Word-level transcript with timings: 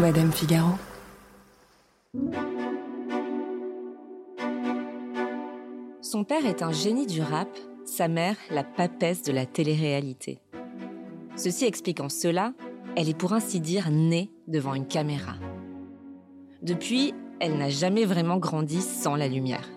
Madame 0.00 0.30
Figaro. 0.30 0.70
Son 6.00 6.22
père 6.22 6.46
est 6.46 6.62
un 6.62 6.70
génie 6.70 7.06
du 7.06 7.20
rap, 7.20 7.48
sa 7.84 8.06
mère 8.06 8.36
la 8.50 8.62
papesse 8.62 9.22
de 9.22 9.32
la 9.32 9.44
télé-réalité. 9.44 10.38
Ceci 11.34 11.64
explique 11.64 11.98
en 11.98 12.08
cela, 12.08 12.52
elle 12.96 13.08
est 13.08 13.18
pour 13.18 13.32
ainsi 13.32 13.58
dire 13.58 13.90
née 13.90 14.30
devant 14.46 14.74
une 14.74 14.86
caméra. 14.86 15.34
Depuis, 16.62 17.12
elle 17.40 17.58
n'a 17.58 17.70
jamais 17.70 18.04
vraiment 18.04 18.38
grandi 18.38 18.80
sans 18.80 19.16
la 19.16 19.26
lumière. 19.26 19.68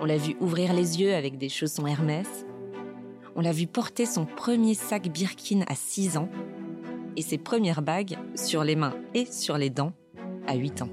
On 0.00 0.04
l'a 0.04 0.18
vu 0.18 0.36
ouvrir 0.40 0.72
les 0.72 1.00
yeux 1.00 1.14
avec 1.14 1.36
des 1.36 1.48
chaussons 1.48 1.86
Hermès. 1.88 2.28
On 3.34 3.40
l'a 3.40 3.52
vu 3.52 3.66
porter 3.66 4.06
son 4.06 4.24
premier 4.24 4.74
sac 4.74 5.08
Birkin 5.08 5.62
à 5.66 5.74
6 5.74 6.16
ans 6.16 6.28
et 7.16 7.22
ses 7.22 7.38
premières 7.38 7.82
bagues 7.82 8.16
sur 8.34 8.64
les 8.64 8.76
mains 8.76 8.94
et 9.14 9.26
sur 9.26 9.58
les 9.58 9.70
dents 9.70 9.92
à 10.46 10.54
8 10.54 10.82
ans. 10.82 10.90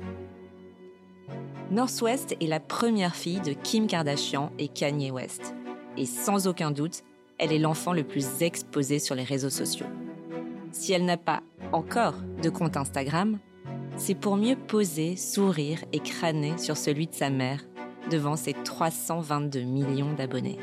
Northwest 1.71 2.35
est 2.39 2.47
la 2.47 2.59
première 2.59 3.15
fille 3.15 3.41
de 3.41 3.53
Kim 3.53 3.87
Kardashian 3.87 4.51
et 4.57 4.69
Kanye 4.69 5.11
West. 5.11 5.53
Et 5.97 6.05
sans 6.05 6.47
aucun 6.47 6.71
doute, 6.71 7.03
elle 7.39 7.51
est 7.51 7.59
l'enfant 7.59 7.93
le 7.93 8.03
plus 8.03 8.41
exposé 8.41 8.99
sur 8.99 9.15
les 9.15 9.23
réseaux 9.23 9.49
sociaux. 9.49 9.85
Si 10.71 10.93
elle 10.93 11.05
n'a 11.05 11.17
pas 11.17 11.41
encore 11.71 12.15
de 12.41 12.49
compte 12.49 12.77
Instagram, 12.77 13.39
c'est 13.97 14.15
pour 14.15 14.37
mieux 14.37 14.55
poser, 14.55 15.15
sourire 15.15 15.83
et 15.91 15.99
crâner 15.99 16.57
sur 16.57 16.77
celui 16.77 17.07
de 17.07 17.13
sa 17.13 17.29
mère 17.29 17.65
devant 18.11 18.35
ses 18.35 18.53
322 18.53 19.61
millions 19.61 20.13
d'abonnés. 20.13 20.59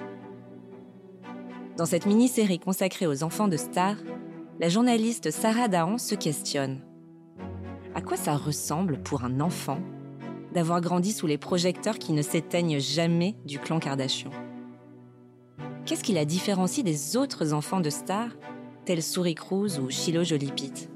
Dans 1.77 1.87
cette 1.87 2.07
mini-série 2.07 2.61
consacrée 2.61 3.07
aux 3.07 3.25
enfants 3.25 3.49
de 3.49 3.57
stars, 3.57 3.97
la 4.61 4.69
journaliste 4.69 5.31
Sarah 5.31 5.69
Dahan 5.69 5.99
se 5.99 6.15
questionne. 6.15 6.81
À 7.95 8.01
quoi 8.01 8.17
ça 8.17 8.37
ressemble 8.37 9.03
pour 9.03 9.25
un 9.25 9.41
enfant 9.41 9.81
d'avoir 10.53 10.81
grandi 10.81 11.13
sous 11.13 11.27
les 11.27 11.39
projecteurs 11.39 11.99
qui 11.99 12.13
ne 12.13 12.23
s'éteignent 12.23 12.79
jamais 12.79 13.35
du 13.45 13.59
clan 13.59 13.81
Kardashian? 13.81 14.31
Qu'est-ce 15.85 16.05
qui 16.05 16.13
la 16.13 16.25
différencie 16.25 16.85
des 16.85 17.17
autres 17.17 17.53
enfants 17.53 17.81
de 17.81 17.91
stars, 17.91 18.31
tels 18.85 19.03
Souris 19.03 19.35
Cruz 19.35 19.81
ou 19.81 19.91
Shiloh 19.91 20.25
Jolipit? 20.25 20.89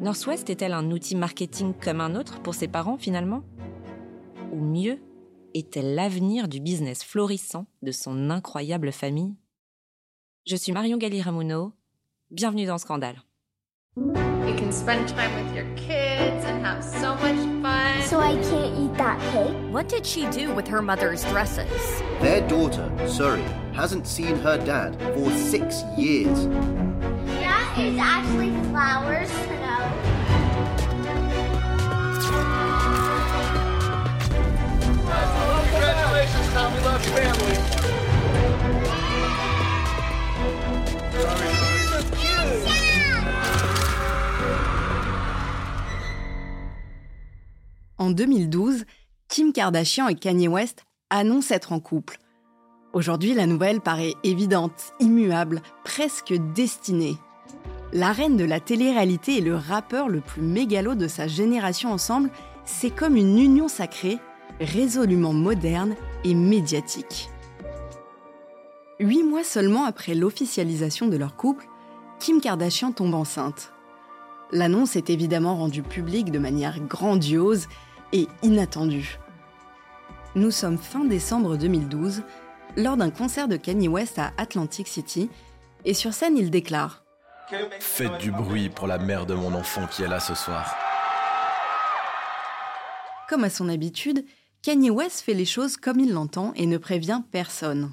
Northwest 0.00 0.48
est-elle 0.50 0.74
un 0.74 0.90
outil 0.90 1.16
marketing 1.16 1.72
comme 1.74 2.00
un 2.00 2.14
autre 2.14 2.40
pour 2.42 2.54
ses 2.54 2.68
parents 2.68 2.98
finalement? 2.98 3.42
Ou 4.52 4.60
mieux, 4.60 5.00
est-elle 5.54 5.94
l'avenir 5.94 6.46
du 6.46 6.60
business 6.60 7.02
florissant 7.02 7.66
de 7.82 7.90
son 7.90 8.30
incroyable 8.30 8.92
famille? 8.92 9.34
Je 10.46 10.56
suis 10.56 10.72
Marion 10.72 10.98
Galli-Ramuno, 10.98 11.72
bienvenue 12.30 12.66
dans 12.66 12.78
Scandale. 12.78 13.16
You 13.96 14.54
can 14.56 14.70
spend 14.70 15.08
time 15.08 15.34
with 15.34 15.54
your 15.54 15.64
kids 15.76 16.44
and 16.44 16.64
have 16.64 16.84
so 16.84 17.14
much 17.16 17.36
fun. 17.62 18.02
So 18.02 18.20
I 18.20 18.34
can't 18.34 18.78
eat 18.78 18.96
that 18.98 19.18
cake? 19.32 19.56
What 19.72 19.88
did 19.88 20.06
she 20.06 20.26
do 20.30 20.54
with 20.54 20.68
her 20.68 20.80
mother's 20.82 21.24
dresses? 21.24 21.68
Their 22.20 22.46
daughter, 22.46 22.90
Suri, 23.06 23.44
hasn't 23.74 24.06
seen 24.06 24.36
her 24.36 24.58
dad 24.58 24.96
for 25.14 25.30
six 25.32 25.82
years. 25.96 26.46
That 27.40 27.76
is 27.78 27.98
actually 27.98 28.50
flowers 28.70 29.30
En 48.08 48.12
2012, 48.12 48.86
Kim 49.28 49.52
Kardashian 49.52 50.08
et 50.08 50.14
Kanye 50.14 50.48
West 50.48 50.86
annoncent 51.10 51.54
être 51.54 51.72
en 51.72 51.78
couple. 51.78 52.16
Aujourd'hui, 52.94 53.34
la 53.34 53.44
nouvelle 53.44 53.82
paraît 53.82 54.14
évidente, 54.24 54.94
immuable, 54.98 55.60
presque 55.84 56.32
destinée. 56.54 57.18
La 57.92 58.12
reine 58.12 58.38
de 58.38 58.46
la 58.46 58.60
télé-réalité 58.60 59.36
et 59.36 59.40
le 59.42 59.54
rappeur 59.54 60.08
le 60.08 60.22
plus 60.22 60.40
mégalo 60.40 60.94
de 60.94 61.06
sa 61.06 61.26
génération 61.26 61.92
ensemble, 61.92 62.30
c'est 62.64 62.88
comme 62.88 63.14
une 63.14 63.38
union 63.38 63.68
sacrée, 63.68 64.16
résolument 64.58 65.34
moderne 65.34 65.94
et 66.24 66.32
médiatique. 66.32 67.28
Huit 69.00 69.22
mois 69.22 69.44
seulement 69.44 69.84
après 69.84 70.14
l'officialisation 70.14 71.08
de 71.08 71.18
leur 71.18 71.36
couple, 71.36 71.68
Kim 72.20 72.40
Kardashian 72.40 72.92
tombe 72.92 73.12
enceinte. 73.12 73.70
L'annonce 74.50 74.96
est 74.96 75.10
évidemment 75.10 75.56
rendue 75.56 75.82
publique 75.82 76.30
de 76.30 76.38
manière 76.38 76.80
grandiose 76.80 77.68
et 78.12 78.28
inattendue. 78.42 79.18
Nous 80.34 80.50
sommes 80.50 80.78
fin 80.78 81.04
décembre 81.04 81.56
2012, 81.56 82.22
lors 82.76 82.96
d'un 82.96 83.10
concert 83.10 83.48
de 83.48 83.56
Kanye 83.56 83.88
West 83.88 84.18
à 84.18 84.32
Atlantic 84.36 84.88
City, 84.88 85.30
et 85.84 85.94
sur 85.94 86.12
scène 86.12 86.36
il 86.36 86.50
déclare 86.50 87.04
Faites 87.80 88.18
du 88.18 88.30
bruit 88.30 88.68
pour 88.68 88.86
la 88.86 88.98
mère 88.98 89.24
de 89.24 89.34
mon 89.34 89.54
enfant 89.54 89.86
qui 89.86 90.02
est 90.02 90.08
là 90.08 90.20
ce 90.20 90.34
soir. 90.34 90.76
Comme 93.28 93.44
à 93.44 93.50
son 93.50 93.68
habitude, 93.68 94.24
Kanye 94.62 94.90
West 94.90 95.20
fait 95.20 95.34
les 95.34 95.46
choses 95.46 95.76
comme 95.76 95.98
il 95.98 96.12
l'entend 96.12 96.52
et 96.56 96.66
ne 96.66 96.76
prévient 96.76 97.22
personne. 97.30 97.92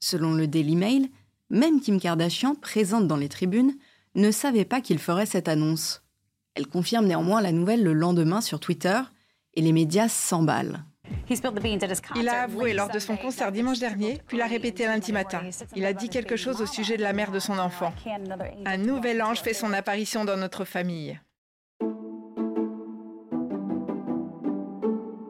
Selon 0.00 0.34
le 0.34 0.46
Daily 0.46 0.76
Mail, 0.76 1.08
même 1.50 1.80
Kim 1.80 2.00
Kardashian, 2.00 2.54
présente 2.54 3.08
dans 3.08 3.16
les 3.16 3.28
tribunes, 3.28 3.74
ne 4.14 4.30
savait 4.30 4.64
pas 4.64 4.80
qu'il 4.80 4.98
ferait 4.98 5.26
cette 5.26 5.48
annonce. 5.48 6.02
Elle 6.54 6.66
confirme 6.66 7.06
néanmoins 7.06 7.40
la 7.40 7.52
nouvelle 7.52 7.82
le 7.82 7.92
lendemain 7.92 8.40
sur 8.40 8.60
Twitter 8.60 9.00
et 9.58 9.60
les 9.60 9.72
médias 9.72 10.08
s'emballent. 10.08 10.84
Il 12.16 12.28
a 12.28 12.42
avoué 12.42 12.74
lors 12.74 12.88
de 12.88 13.00
son 13.00 13.16
concert 13.16 13.50
dimanche 13.50 13.80
dernier, 13.80 14.20
puis 14.28 14.38
l'a 14.38 14.46
répété 14.46 14.86
lundi 14.86 15.12
matin. 15.12 15.40
Il 15.74 15.84
a 15.84 15.92
dit 15.92 16.08
quelque 16.08 16.36
chose 16.36 16.62
au 16.62 16.66
sujet 16.66 16.96
de 16.96 17.02
la 17.02 17.12
mère 17.12 17.32
de 17.32 17.40
son 17.40 17.58
enfant. 17.58 17.92
Un 18.64 18.76
nouvel 18.76 19.20
ange 19.20 19.40
fait 19.40 19.54
son 19.54 19.72
apparition 19.72 20.24
dans 20.24 20.36
notre 20.36 20.64
famille. 20.64 21.18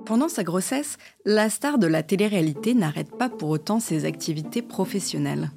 Pendant 0.05 0.29
sa 0.29 0.43
grossesse, 0.43 0.99
la 1.25 1.49
star 1.49 1.79
de 1.79 1.87
la 1.87 2.03
télé-réalité 2.03 2.75
n'arrête 2.75 3.17
pas 3.17 3.31
pour 3.31 3.49
autant 3.49 3.81
ses 3.81 4.05
activités 4.05 4.63
professionnelles. 4.63 5.51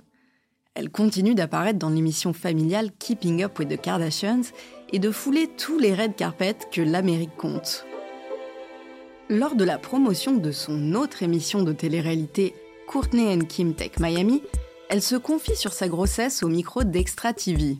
Elle 0.75 0.89
continue 0.89 1.35
d'apparaître 1.35 1.79
dans 1.79 1.89
l'émission 1.89 2.31
familiale 2.31 2.91
Keeping 2.99 3.43
Up 3.43 3.59
with 3.59 3.67
the 3.67 3.81
Kardashians 3.81 4.53
et 4.93 4.99
de 4.99 5.11
fouler 5.11 5.47
tous 5.57 5.77
les 5.77 5.93
red 5.93 6.15
carpets 6.15 6.67
que 6.71 6.81
l'Amérique 6.81 7.35
compte. 7.35 7.85
Lors 9.29 9.55
de 9.55 9.63
la 9.63 9.77
promotion 9.77 10.33
de 10.33 10.51
son 10.51 10.93
autre 10.93 11.23
émission 11.23 11.63
de 11.63 11.71
télé-réalité 11.71 12.53
Courtney 12.87 13.33
and 13.33 13.45
Kim 13.47 13.73
Tech 13.73 13.91
Miami, 13.99 14.43
elle 14.89 15.01
se 15.01 15.15
confie 15.15 15.55
sur 15.55 15.73
sa 15.73 15.87
grossesse 15.87 16.43
au 16.43 16.47
micro 16.47 16.83
d'Extra 16.83 17.33
TV. 17.33 17.77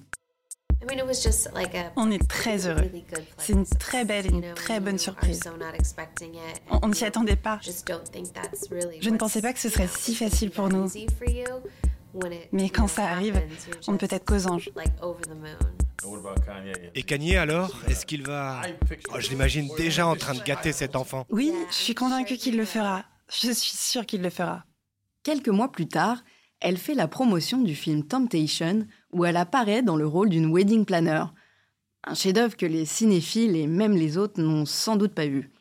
On 1.95 2.11
est 2.11 2.27
très 2.27 2.67
heureux. 2.67 2.89
C'est 3.37 3.53
une 3.53 3.65
très 3.65 4.05
belle 4.05 4.25
et 4.25 4.29
une 4.29 4.53
très 4.53 4.79
bonne 4.79 4.97
surprise. 4.97 5.41
On 6.69 6.79
on 6.81 6.87
ne 6.87 6.93
s'y 6.93 7.05
attendait 7.05 7.35
pas. 7.35 7.59
Je 7.61 9.09
ne 9.09 9.17
pensais 9.17 9.41
pas 9.41 9.53
que 9.53 9.59
ce 9.59 9.69
serait 9.69 9.87
si 9.87 10.15
facile 10.15 10.51
pour 10.51 10.69
nous. 10.69 10.89
Mais 12.51 12.69
quand 12.69 12.87
ça 12.87 13.05
arrive, 13.05 13.41
on 13.87 13.93
ne 13.93 13.97
peut 13.97 14.07
être 14.09 14.25
qu'aux 14.25 14.47
anges. 14.47 14.69
Et 16.95 17.03
Kanye 17.03 17.37
alors 17.37 17.79
Est-ce 17.87 18.05
qu'il 18.05 18.23
va... 18.23 18.61
Oh, 19.13 19.19
je 19.19 19.29
l'imagine 19.29 19.69
déjà 19.77 20.07
en 20.07 20.15
train 20.15 20.33
de 20.33 20.41
gâter 20.41 20.71
cet 20.71 20.95
enfant. 20.95 21.25
Oui, 21.29 21.53
je 21.69 21.75
suis 21.75 21.95
convaincue 21.95 22.37
qu'il 22.37 22.57
le 22.57 22.65
fera. 22.65 23.05
Je 23.29 23.51
suis 23.51 23.77
sûre 23.77 24.05
qu'il 24.05 24.21
le 24.21 24.29
fera. 24.29 24.65
Quelques 25.23 25.49
mois 25.49 25.71
plus 25.71 25.87
tard, 25.87 26.23
elle 26.59 26.77
fait 26.77 26.95
la 26.95 27.07
promotion 27.07 27.61
du 27.61 27.75
film 27.75 28.03
Temptation, 28.03 28.87
où 29.13 29.25
elle 29.25 29.37
apparaît 29.37 29.83
dans 29.83 29.95
le 29.95 30.07
rôle 30.07 30.29
d'une 30.29 30.51
wedding 30.51 30.85
planner. 30.85 31.25
Un 32.03 32.15
chef-d'œuvre 32.15 32.57
que 32.57 32.65
les 32.65 32.85
cinéphiles 32.85 33.55
et 33.55 33.67
même 33.67 33.93
les 33.93 34.17
autres 34.17 34.41
n'ont 34.41 34.65
sans 34.65 34.95
doute 34.95 35.13
pas 35.13 35.27
vu. 35.27 35.51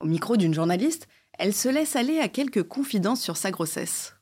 Au 0.00 0.06
micro 0.06 0.36
d'une 0.36 0.54
journaliste, 0.54 1.08
elle 1.38 1.54
se 1.54 1.68
laisse 1.68 1.96
aller 1.96 2.18
à 2.18 2.28
quelques 2.28 2.62
confidences 2.62 3.22
sur 3.22 3.36
sa 3.36 3.50
grossesse. 3.50 4.14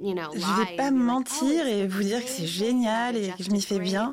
Je 0.00 0.08
ne 0.08 0.66
vais 0.66 0.76
pas 0.76 0.90
mentir 0.90 1.66
et 1.66 1.86
vous 1.86 2.02
dire 2.02 2.22
que 2.22 2.30
c'est 2.30 2.46
génial 2.46 3.16
et 3.16 3.32
que 3.36 3.42
je 3.42 3.50
m'y 3.50 3.62
fais 3.62 3.78
bien. 3.78 4.12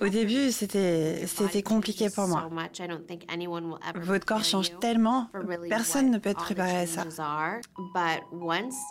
Au 0.00 0.08
début, 0.08 0.52
c'était 0.52 1.26
c'était 1.26 1.62
compliqué 1.62 2.10
pour 2.10 2.28
moi. 2.28 2.48
Votre 3.96 4.26
corps 4.26 4.44
change 4.44 4.78
tellement, 4.78 5.28
personne 5.68 6.10
ne 6.10 6.18
peut 6.18 6.30
être 6.30 6.42
préparé 6.42 6.76
à 6.76 6.86
ça. 6.86 7.04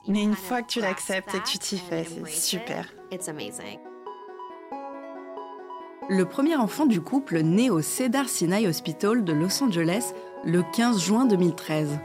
Mais 0.07 0.21
une 0.21 0.35
fois 0.35 0.61
que 0.61 0.67
tu 0.67 0.81
l'acceptes 0.81 1.33
et 1.33 1.39
que 1.39 1.47
tu 1.47 1.57
t'y 1.59 1.77
fais, 1.77 2.05
c'est 2.05 2.29
super. 2.29 2.85
Le 6.09 6.25
premier 6.25 6.57
enfant 6.57 6.85
du 6.85 6.99
couple 6.99 7.39
naît 7.41 7.69
au 7.69 7.81
Cedar 7.81 8.27
Sinai 8.27 8.67
Hospital 8.67 9.23
de 9.23 9.31
Los 9.31 9.63
Angeles 9.63 10.13
le 10.43 10.61
15 10.73 11.01
juin 11.01 11.25
2013. 11.25 11.97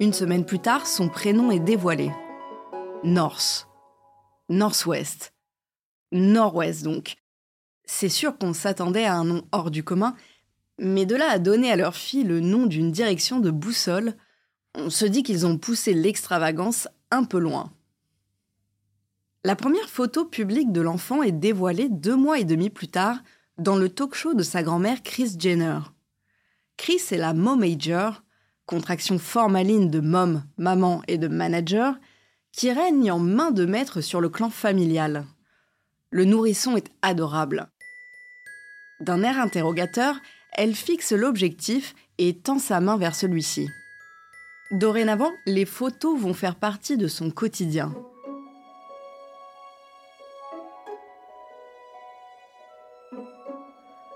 Une 0.00 0.14
semaine 0.14 0.46
plus 0.46 0.60
tard, 0.60 0.86
son 0.86 1.10
prénom 1.10 1.50
est 1.50 1.60
dévoilé. 1.60 2.10
North. 3.04 3.68
Northwest. 4.48 5.34
Nord-Ouest 6.10 6.84
donc. 6.84 7.16
C'est 7.84 8.08
sûr 8.08 8.38
qu'on 8.38 8.54
s'attendait 8.54 9.04
à 9.04 9.14
un 9.14 9.24
nom 9.24 9.42
hors 9.52 9.70
du 9.70 9.84
commun, 9.84 10.16
mais 10.78 11.04
de 11.04 11.16
là 11.16 11.28
à 11.28 11.38
donner 11.38 11.70
à 11.70 11.76
leur 11.76 11.94
fille 11.94 12.24
le 12.24 12.40
nom 12.40 12.64
d'une 12.64 12.90
direction 12.90 13.40
de 13.40 13.50
boussole, 13.50 14.14
on 14.74 14.88
se 14.88 15.04
dit 15.04 15.22
qu'ils 15.22 15.44
ont 15.44 15.58
poussé 15.58 15.92
l'extravagance 15.92 16.88
un 17.10 17.24
peu 17.24 17.38
loin. 17.38 17.70
La 19.44 19.54
première 19.54 19.90
photo 19.90 20.24
publique 20.24 20.72
de 20.72 20.80
l'enfant 20.80 21.22
est 21.22 21.30
dévoilée 21.30 21.90
deux 21.90 22.16
mois 22.16 22.38
et 22.38 22.44
demi 22.44 22.70
plus 22.70 22.88
tard 22.88 23.18
dans 23.58 23.76
le 23.76 23.90
talk 23.90 24.14
show 24.14 24.32
de 24.32 24.42
sa 24.42 24.62
grand-mère 24.62 25.02
Chris 25.02 25.36
Jenner. 25.38 25.80
Chris 26.78 27.02
est 27.10 27.18
la 27.18 27.34
momager, 27.34 28.10
contraction 28.70 29.18
formaline 29.18 29.90
de 29.90 29.98
mom, 29.98 30.44
maman 30.56 31.02
et 31.08 31.18
de 31.18 31.26
manager, 31.26 31.96
qui 32.52 32.70
règne 32.70 33.10
en 33.10 33.18
main 33.18 33.50
de 33.50 33.66
maître 33.66 34.00
sur 34.00 34.20
le 34.20 34.28
clan 34.28 34.48
familial. 34.48 35.26
Le 36.10 36.24
nourrisson 36.24 36.76
est 36.76 36.88
adorable. 37.02 37.66
D'un 39.00 39.24
air 39.24 39.40
interrogateur, 39.40 40.14
elle 40.52 40.76
fixe 40.76 41.10
l'objectif 41.10 41.96
et 42.18 42.38
tend 42.38 42.60
sa 42.60 42.80
main 42.80 42.96
vers 42.96 43.16
celui-ci. 43.16 43.68
Dorénavant, 44.70 45.32
les 45.46 45.64
photos 45.64 46.20
vont 46.20 46.34
faire 46.34 46.54
partie 46.54 46.96
de 46.96 47.08
son 47.08 47.32
quotidien. 47.32 47.92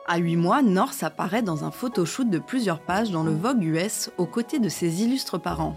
À 0.06 0.19
8 0.19 0.37
mois, 0.37 0.61
Norse 0.61 1.03
apparaît 1.03 1.41
dans 1.41 1.65
un 1.65 1.71
photoshoot 1.71 2.29
de 2.29 2.39
plusieurs 2.39 2.81
pages 2.81 3.11
dans 3.11 3.23
le 3.23 3.33
Vogue 3.33 3.62
US 3.62 4.11
aux 4.19 4.27
côtés 4.27 4.59
de 4.59 4.69
ses 4.69 5.03
illustres 5.03 5.41
parents. 5.41 5.77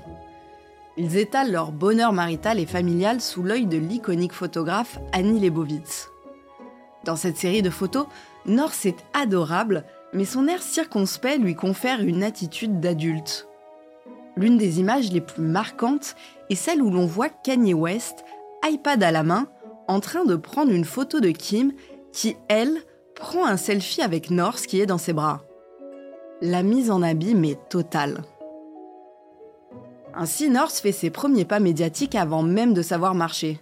Ils 0.97 1.15
étalent 1.15 1.51
leur 1.51 1.71
bonheur 1.71 2.11
marital 2.11 2.59
et 2.59 2.65
familial 2.65 3.21
sous 3.21 3.41
l'œil 3.41 3.67
de 3.67 3.77
l'iconique 3.77 4.33
photographe 4.33 4.99
Annie 5.13 5.39
Leibovitz. 5.39 6.09
Dans 7.05 7.15
cette 7.15 7.37
série 7.37 7.61
de 7.61 7.69
photos, 7.69 8.07
Norse 8.45 8.85
est 8.85 9.05
adorable, 9.13 9.85
mais 10.11 10.25
son 10.25 10.47
air 10.47 10.61
circonspect 10.61 11.39
lui 11.39 11.55
confère 11.55 12.01
une 12.01 12.21
attitude 12.21 12.81
d'adulte. 12.81 13.47
L'une 14.35 14.57
des 14.57 14.81
images 14.81 15.09
les 15.09 15.21
plus 15.21 15.41
marquantes 15.41 16.15
est 16.49 16.55
celle 16.55 16.81
où 16.81 16.89
l'on 16.89 17.05
voit 17.05 17.29
Kanye 17.29 17.73
West, 17.73 18.25
iPad 18.65 19.01
à 19.03 19.11
la 19.11 19.23
main, 19.23 19.47
en 19.87 20.01
train 20.01 20.25
de 20.25 20.35
prendre 20.35 20.73
une 20.73 20.83
photo 20.83 21.21
de 21.21 21.29
Kim 21.29 21.71
qui, 22.11 22.35
elle, 22.49 22.81
prend 23.17 23.45
un 23.45 23.57
selfie 23.57 24.01
avec 24.01 24.29
Norse 24.29 24.65
qui 24.65 24.79
est 24.79 24.85
dans 24.85 24.97
ses 24.97 25.13
bras. 25.13 25.43
La 26.41 26.63
mise 26.63 26.91
en 26.91 27.01
abîme 27.01 27.43
est 27.45 27.69
totale. 27.69 28.23
Ainsi, 30.13 30.49
Norse 30.49 30.79
fait 30.79 30.91
ses 30.91 31.09
premiers 31.09 31.45
pas 31.45 31.59
médiatiques 31.59 32.15
avant 32.15 32.43
même 32.43 32.73
de 32.73 32.81
savoir 32.81 33.15
marcher. 33.15 33.59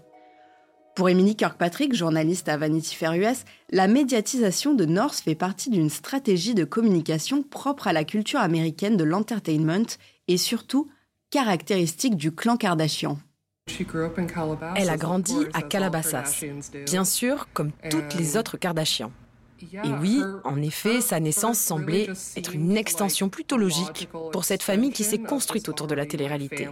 Pour 0.95 1.09
Emily 1.09 1.35
Kirkpatrick, 1.35 1.93
journaliste 1.93 2.47
à 2.47 2.55
Vanity 2.55 2.95
Fair 2.95 3.13
US, 3.13 3.43
la 3.69 3.87
médiatisation 3.87 4.73
de 4.73 4.85
Norse 4.85 5.19
fait 5.19 5.35
partie 5.35 5.69
d'une 5.69 5.89
stratégie 5.89 6.55
de 6.55 6.63
communication 6.63 7.43
propre 7.43 7.87
à 7.87 7.93
la 7.93 8.05
culture 8.05 8.39
américaine 8.39 8.95
de 8.95 9.03
l'entertainment 9.03 9.97
et 10.29 10.37
surtout 10.37 10.89
caractéristique 11.31 12.15
du 12.15 12.31
clan 12.31 12.55
Kardashian. 12.55 13.17
Elle 14.75 14.89
a 14.89 14.95
grandi 14.95 15.35
à 15.53 15.61
Calabasas, 15.61 16.45
bien 16.85 17.03
sûr 17.03 17.47
comme 17.51 17.71
toutes 17.89 18.13
les 18.15 18.37
autres 18.37 18.55
Kardashians. 18.55 19.11
Et 19.61 19.91
oui, 20.01 20.21
en 20.43 20.61
effet, 20.61 21.01
sa 21.01 21.19
naissance 21.19 21.59
semblait 21.59 22.09
être 22.35 22.53
une 22.53 22.75
extension 22.75 23.29
plutôt 23.29 23.57
logique 23.57 24.09
pour 24.31 24.43
cette 24.43 24.63
famille 24.63 24.91
qui 24.91 25.03
s'est 25.03 25.19
construite 25.19 25.69
autour 25.69 25.87
de 25.87 25.95
la 25.95 26.05
télé-réalité. 26.05 26.67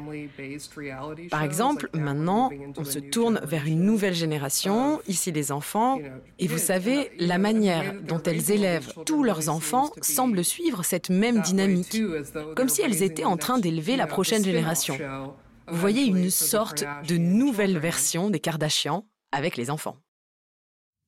Par 1.29 1.43
exemple, 1.43 1.89
maintenant, 1.93 2.49
on 2.77 2.83
se 2.83 2.99
tourne 2.99 3.39
vers 3.43 3.65
une 3.65 3.83
nouvelle 3.83 4.13
génération, 4.13 4.99
ici 5.07 5.31
les 5.31 5.51
enfants, 5.51 5.99
et 6.39 6.47
vous 6.47 6.57
savez, 6.57 7.11
la 7.19 7.37
manière 7.37 7.93
dont 8.01 8.21
elles 8.21 8.51
élèvent 8.51 8.93
tous 9.05 9.23
leurs 9.23 9.49
enfants 9.49 9.91
semble 10.01 10.43
suivre 10.43 10.83
cette 10.83 11.09
même 11.09 11.41
dynamique, 11.41 12.01
comme 12.55 12.69
si 12.69 12.81
elles 12.81 13.03
étaient 13.03 13.23
en 13.23 13.37
train 13.37 13.59
d'élever 13.59 13.95
la 13.95 14.07
prochaine 14.07 14.43
génération. 14.43 14.97
Vous 15.67 15.79
voyez 15.79 16.03
une 16.03 16.29
sorte 16.29 16.83
de 17.07 17.15
nouvelle 17.15 17.77
version 17.77 18.29
des 18.29 18.39
Kardashians 18.39 19.05
avec 19.31 19.55
les 19.55 19.69
enfants. 19.69 20.02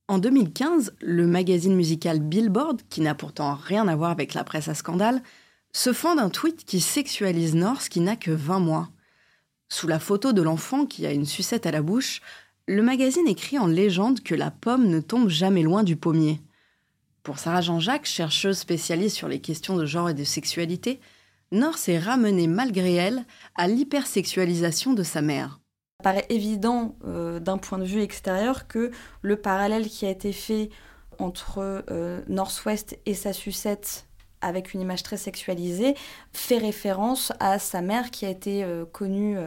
En 0.07 0.19
2015, 0.19 0.94
le 1.02 1.25
magazine 1.25 1.75
musical 1.75 2.19
Billboard, 2.19 2.81
qui 2.90 3.02
n'a 3.02 3.16
pourtant 3.16 3.56
rien 3.56 3.88
à 3.88 3.96
voir 3.96 4.12
avec 4.12 4.36
la 4.36 4.44
presse 4.44 4.68
à 4.68 4.75
scandale, 4.75 5.24
se 5.74 5.94
fend 5.94 6.16
d'un 6.16 6.30
tweet 6.30 6.63
qui 6.63 6.80
sexualise 6.80 7.56
Norse 7.56 7.90
qui 7.90 8.02
n'a 8.02 8.16
que 8.16 8.30
20 8.30 8.60
mois. 8.60 8.90
Sous 9.68 9.88
la 9.88 10.00
photo 10.00 10.31
de 10.31 10.44
l'enfant 10.44 10.86
qui 10.86 11.07
a 11.07 11.12
une 11.12 11.25
sucette 11.25 11.66
à 11.66 11.72
la 11.72 11.81
bouche, 11.81 12.22
le 12.68 12.84
magazine 12.84 13.28
écrit 13.28 13.57
en 13.57 13.66
légende 13.66 14.22
que 14.22 14.36
la 14.36 14.52
pomme 14.52 14.88
ne 14.88 15.00
tombe 15.00 15.30
jamais 15.30 15.63
loin 15.63 15.84
du 15.84 15.96
pommier. 15.96 16.40
Pour 17.24 17.40
Sarah 17.40 17.62
Jean-Jacques, 17.62 18.06
chercheuse 18.06 18.60
spécialiste 18.60 19.18
sur 19.18 19.28
les 19.28 19.42
questions 19.42 19.75
de 19.75 19.88
genre 19.88 20.10
et 20.10 20.13
de 20.13 20.24
sexualité, 20.24 21.00
Norse 21.51 21.90
est 21.90 21.98
ramenée 21.98 22.46
malgré 22.46 22.94
elle 22.94 23.25
à 23.56 23.68
l'hypersexualisation 23.68 24.94
de 24.94 25.01
sa 25.01 25.24
mère 25.24 25.60
paraît 26.06 26.28
évident 26.30 26.94
euh, 27.08 27.40
d'un 27.40 27.58
point 27.58 27.80
de 27.80 27.84
vue 27.84 28.02
extérieur 28.02 28.68
que 28.68 28.92
le 29.24 29.38
parallèle 29.38 29.88
qui 29.88 30.06
a 30.06 30.12
été 30.12 30.34
fait 30.34 30.70
entre 31.18 31.84
euh, 31.90 32.22
Northwest 32.28 33.00
et 33.08 33.16
sa 33.16 33.34
sucette 33.34 34.06
avec 34.40 34.76
une 34.76 34.82
image 34.82 35.02
très 35.02 35.18
sexualisée, 35.18 35.96
fait 36.32 36.60
référence 36.60 37.34
à 37.40 37.58
sa 37.58 37.82
mère 37.82 38.12
qui 38.12 38.28
a 38.28 38.30
été 38.30 38.64
euh, 38.64 38.86
connue 38.86 39.40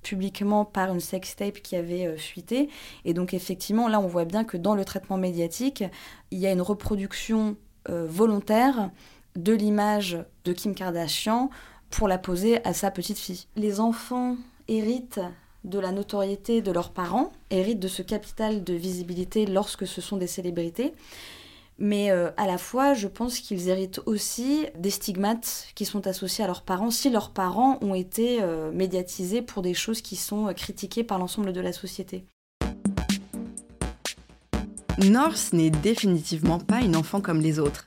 publiquement 0.00 0.64
par 0.64 0.90
une 0.90 1.00
sextape 1.00 1.60
qui 1.60 1.76
avait 1.76 2.16
fuité. 2.16 2.70
Et 3.04 3.12
donc 3.12 3.34
effectivement, 3.34 3.86
là, 3.86 4.00
on 4.00 4.06
voit 4.06 4.24
bien 4.24 4.44
que 4.44 4.56
dans 4.56 4.74
le 4.74 4.86
traitement 4.86 5.18
médiatique, 5.18 5.84
il 6.30 6.38
y 6.38 6.46
a 6.46 6.52
une 6.52 6.62
reproduction 6.62 7.56
volontaire 7.88 8.90
de 9.36 9.52
l'image 9.52 10.18
de 10.46 10.54
Kim 10.54 10.74
Kardashian 10.74 11.50
pour 11.90 12.08
la 12.08 12.16
poser 12.16 12.64
à 12.64 12.72
sa 12.72 12.90
petite 12.90 13.18
fille. 13.18 13.44
Les 13.56 13.80
enfants 13.80 14.36
héritent 14.68 15.20
de 15.66 15.78
la 15.78 15.92
notoriété 15.92 16.62
de 16.62 16.70
leurs 16.72 16.90
parents, 16.90 17.32
héritent 17.50 17.80
de 17.80 17.88
ce 17.88 18.02
capital 18.02 18.64
de 18.64 18.72
visibilité 18.72 19.44
lorsque 19.46 19.86
ce 19.86 20.00
sont 20.00 20.16
des 20.16 20.26
célébrités. 20.26 20.94
Mais 21.78 22.10
euh, 22.10 22.30
à 22.38 22.46
la 22.46 22.56
fois, 22.56 22.94
je 22.94 23.06
pense 23.06 23.38
qu'ils 23.38 23.68
héritent 23.68 24.00
aussi 24.06 24.64
des 24.78 24.90
stigmates 24.90 25.66
qui 25.74 25.84
sont 25.84 26.06
associés 26.06 26.42
à 26.42 26.46
leurs 26.46 26.62
parents 26.62 26.90
si 26.90 27.10
leurs 27.10 27.30
parents 27.30 27.78
ont 27.82 27.94
été 27.94 28.38
euh, 28.40 28.72
médiatisés 28.72 29.42
pour 29.42 29.60
des 29.60 29.74
choses 29.74 30.00
qui 30.00 30.16
sont 30.16 30.48
euh, 30.48 30.52
critiquées 30.52 31.04
par 31.04 31.18
l'ensemble 31.18 31.52
de 31.52 31.60
la 31.60 31.72
société. 31.74 32.24
Norse 35.04 35.52
n'est 35.52 35.68
définitivement 35.68 36.58
pas 36.58 36.80
une 36.80 36.96
enfant 36.96 37.20
comme 37.20 37.42
les 37.42 37.58
autres. 37.58 37.86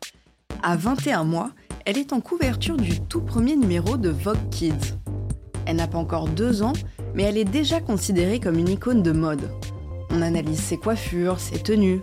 À 0.62 0.76
21 0.76 1.24
mois, 1.24 1.52
elle 1.86 1.98
est 1.98 2.14
en 2.14 2.22
couverture 2.22 2.78
du 2.78 3.02
tout 3.02 3.22
premier 3.22 3.56
numéro 3.56 3.98
de 3.98 4.10
Vogue 4.10 4.50
Kids. 4.52 4.94
Elle 5.66 5.78
n'a 5.78 5.88
pas 5.88 5.98
encore 5.98 6.28
deux 6.28 6.62
ans, 6.62 6.74
mais 7.14 7.24
elle 7.24 7.38
est 7.38 7.46
déjà 7.46 7.80
considérée 7.80 8.40
comme 8.40 8.58
une 8.58 8.70
icône 8.70 9.04
de 9.04 9.12
mode. 9.12 9.50
On 10.12 10.22
analyse 10.22 10.60
ses 10.60 10.78
coiffures, 10.78 11.40
ses 11.40 11.60
tenues. 11.60 12.02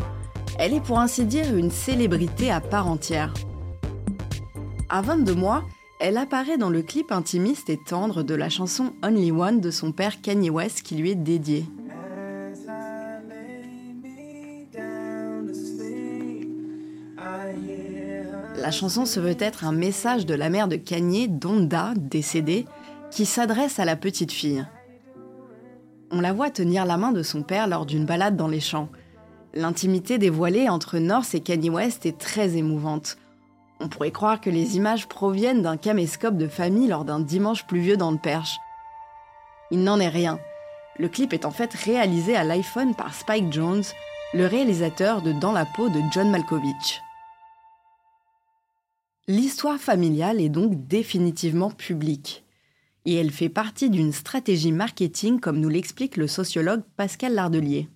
Elle 0.59 0.75
est 0.75 0.81
pour 0.81 0.99
ainsi 0.99 1.25
dire 1.25 1.57
une 1.57 1.71
célébrité 1.71 2.51
à 2.51 2.61
part 2.61 2.89
entière. 2.89 3.35
À 4.89 5.03
22 5.03 5.35
mois, 5.35 5.65
elle 5.99 6.19
apparaît 6.19 6.59
dans 6.59 6.71
le 6.71 6.83
clip 6.83 7.11
intimiste 7.11 7.71
et 7.71 7.79
tendre 7.79 8.23
de 8.23 8.35
la 8.35 8.49
chanson 8.49 8.93
Only 9.03 9.33
One 9.33 9.61
de 9.61 9.71
son 9.71 9.93
père 9.93 10.21
Kanye 10.21 10.51
West 10.51 10.83
qui 10.83 10.95
lui 10.95 11.11
est 11.11 11.15
dédié. 11.15 11.65
La 18.59 18.71
chanson 18.71 19.07
se 19.07 19.21
veut 19.21 19.37
être 19.39 19.65
un 19.65 19.73
message 19.73 20.27
de 20.27 20.35
la 20.35 20.51
mère 20.51 20.67
de 20.67 20.77
Kanye, 20.77 21.29
Donda, 21.29 21.93
décédée, 21.97 22.67
qui 23.11 23.25
s'adresse 23.25 23.79
à 23.79 23.85
la 23.85 23.97
petite 23.97 24.33
fille. 24.33 24.67
On 26.13 26.21
la 26.21 26.33
voit 26.33 26.51
tenir 26.51 26.85
la 26.85 26.97
main 26.97 27.11
de 27.11 27.25
son 27.25 27.43
père 27.43 27.67
lors 27.67 27.85
d'une 27.85 28.05
balade 28.05 28.37
dans 28.37 28.47
les 28.47 28.61
champs. 28.61 28.89
L'intimité 29.55 30.19
dévoilée 30.19 30.69
entre 30.69 30.99
Norse 30.99 31.35
et 31.35 31.41
Kanye 31.41 31.71
West 31.71 32.07
est 32.07 32.19
très 32.19 32.57
émouvante. 32.57 33.17
On 33.81 33.89
pourrait 33.89 34.13
croire 34.13 34.41
que 34.41 34.51
les 34.51 34.77
images 34.77 35.09
proviennent 35.09 35.63
d'un 35.63 35.77
caméscope 35.77 36.37
de 36.37 36.47
famille 36.47 36.87
lors 36.87 37.05
d'un 37.05 37.21
dimanche 37.21 37.67
pluvieux 37.67 37.97
dans 37.97 38.13
le 38.13 38.19
Perche. 38.19 38.57
Il 39.73 39.83
n'en 39.83 39.99
est 39.99 40.09
rien. 40.09 40.39
Le 40.99 41.09
clip 41.09 41.33
est 41.33 41.45
en 41.45 41.51
fait 41.51 41.75
réalisé 41.75 42.37
à 42.37 42.45
l'iPhone 42.45 42.95
par 42.95 43.13
Spike 43.13 43.53
Jones, 43.53 43.83
le 44.33 44.47
réalisateur 44.47 45.23
de 45.23 45.33
Dans 45.33 45.53
la 45.53 45.67
peau 45.67 45.89
de 45.89 46.01
John 46.13 46.31
Malkovich. 46.31 47.03
L'histoire 49.27 49.79
familiale 49.79 50.41
est 50.41 50.49
donc 50.49 50.87
définitivement 50.87 51.71
publique 51.71 52.46
et 53.07 53.15
elle 53.15 53.31
fait 53.31 53.49
partie 53.49 53.89
d'une 53.89 54.13
stratégie 54.13 54.73
marketing 54.73 55.41
comme 55.41 55.61
nous 55.61 55.69
l'explique 55.71 56.17
le 56.17 56.27
sociologue 56.27 56.83
Pascal 56.97 57.35
Lardelier. 57.35 57.89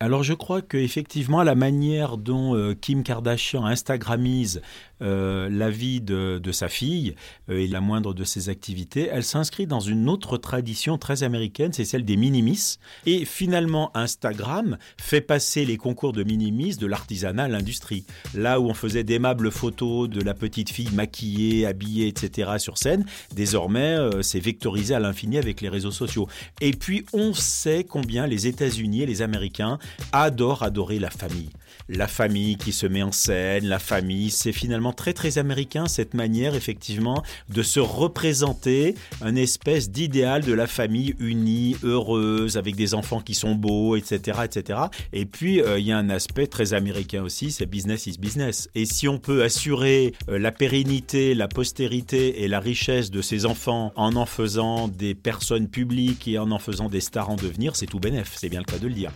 alors 0.00 0.24
je 0.24 0.34
crois 0.34 0.62
qu'effectivement, 0.62 1.44
la 1.44 1.54
manière 1.54 2.16
dont 2.16 2.56
euh, 2.56 2.74
Kim 2.74 3.04
Kardashian 3.04 3.64
Instagrammise 3.64 4.60
euh, 5.02 5.48
la 5.50 5.70
vie 5.70 6.00
de, 6.00 6.40
sa 6.52 6.68
fille 6.68 7.14
euh, 7.48 7.58
et 7.58 7.66
la 7.66 7.80
moindre 7.80 8.14
de 8.14 8.24
ses 8.24 8.48
activités, 8.48 9.08
elle 9.10 9.24
s'inscrit 9.24 9.66
dans 9.66 9.80
une 9.80 10.08
autre 10.08 10.36
tradition 10.36 10.98
très 10.98 11.22
américaine, 11.22 11.72
c'est 11.72 11.84
celle 11.84 12.04
des 12.04 12.16
minimis. 12.16 12.78
Et 13.06 13.24
finalement, 13.24 13.90
Instagram 13.96 14.78
fait 15.00 15.20
passer 15.20 15.64
les 15.64 15.76
concours 15.76 16.12
de 16.12 16.22
minimis 16.22 16.76
de 16.76 16.86
l'artisanat 16.86 17.44
à 17.44 17.48
l'industrie. 17.48 18.04
Là 18.34 18.60
où 18.60 18.68
on 18.68 18.74
faisait 18.74 19.04
d'aimables 19.04 19.50
photos 19.50 20.08
de 20.08 20.20
la 20.20 20.34
petite 20.34 20.70
fille 20.70 20.90
maquillée, 20.92 21.66
habillée, 21.66 22.08
etc. 22.08 22.52
sur 22.58 22.78
scène, 22.78 23.04
désormais, 23.34 23.96
c'est 24.22 24.40
vectorisé 24.40 24.94
à 24.94 25.00
l'infini 25.00 25.38
avec 25.38 25.60
les 25.60 25.68
réseaux 25.68 25.90
sociaux. 25.90 26.28
Et 26.60 26.72
puis, 26.72 27.04
on 27.12 27.34
sait 27.34 27.84
combien 27.84 28.26
les 28.26 28.46
États-Unis 28.46 29.02
et 29.02 29.06
les 29.06 29.22
Américains 29.22 29.78
adore 30.12 30.62
adorer 30.62 30.98
la 30.98 31.10
famille. 31.10 31.50
La 31.88 32.06
famille 32.06 32.56
qui 32.56 32.72
se 32.72 32.86
met 32.86 33.02
en 33.02 33.12
scène, 33.12 33.66
la 33.66 33.78
famille, 33.78 34.30
c'est 34.30 34.52
finalement 34.52 34.91
très 34.92 35.12
très 35.12 35.38
américain 35.38 35.86
cette 35.86 36.14
manière 36.14 36.54
effectivement 36.54 37.22
de 37.48 37.62
se 37.62 37.80
représenter 37.80 38.94
un 39.20 39.36
espèce 39.36 39.90
d'idéal 39.90 40.42
de 40.42 40.52
la 40.52 40.66
famille 40.66 41.14
unie, 41.18 41.76
heureuse, 41.82 42.56
avec 42.56 42.76
des 42.76 42.94
enfants 42.94 43.20
qui 43.20 43.34
sont 43.34 43.54
beaux, 43.54 43.96
etc. 43.96 44.40
etc. 44.44 44.80
Et 45.12 45.26
puis 45.26 45.60
euh, 45.60 45.78
il 45.78 45.86
y 45.86 45.92
a 45.92 45.98
un 45.98 46.10
aspect 46.10 46.46
très 46.46 46.74
américain 46.74 47.22
aussi, 47.22 47.50
c'est 47.50 47.66
business 47.66 48.06
is 48.06 48.18
business. 48.18 48.68
Et 48.74 48.86
si 48.86 49.08
on 49.08 49.18
peut 49.18 49.42
assurer 49.42 50.14
euh, 50.28 50.38
la 50.38 50.52
pérennité, 50.52 51.34
la 51.34 51.48
postérité 51.48 52.42
et 52.42 52.48
la 52.48 52.60
richesse 52.60 53.10
de 53.10 53.22
ces 53.22 53.46
enfants 53.46 53.92
en 53.96 54.16
en 54.16 54.26
faisant 54.26 54.88
des 54.88 55.14
personnes 55.14 55.68
publiques 55.68 56.28
et 56.28 56.38
en 56.38 56.50
en 56.50 56.58
faisant 56.58 56.88
des 56.88 57.00
stars 57.00 57.30
en 57.30 57.36
devenir, 57.36 57.76
c'est 57.76 57.86
tout 57.86 58.00
bénef, 58.00 58.34
c'est 58.36 58.48
bien 58.48 58.60
le 58.60 58.64
cas 58.64 58.78
de 58.78 58.86
le 58.86 58.94
dire. 58.94 59.12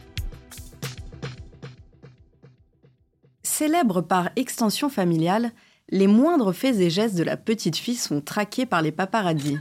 Célèbre 3.42 4.02
par 4.02 4.30
extension 4.36 4.90
familiale, 4.90 5.50
les 5.88 6.06
moindres 6.06 6.52
faits 6.52 6.76
et 6.76 6.90
gestes 6.90 7.16
de 7.16 7.22
la 7.22 7.36
petite 7.36 7.76
fille 7.76 7.96
sont 7.96 8.20
traqués 8.20 8.66
par 8.66 8.82
les 8.82 8.92
paparazzis. 8.92 9.58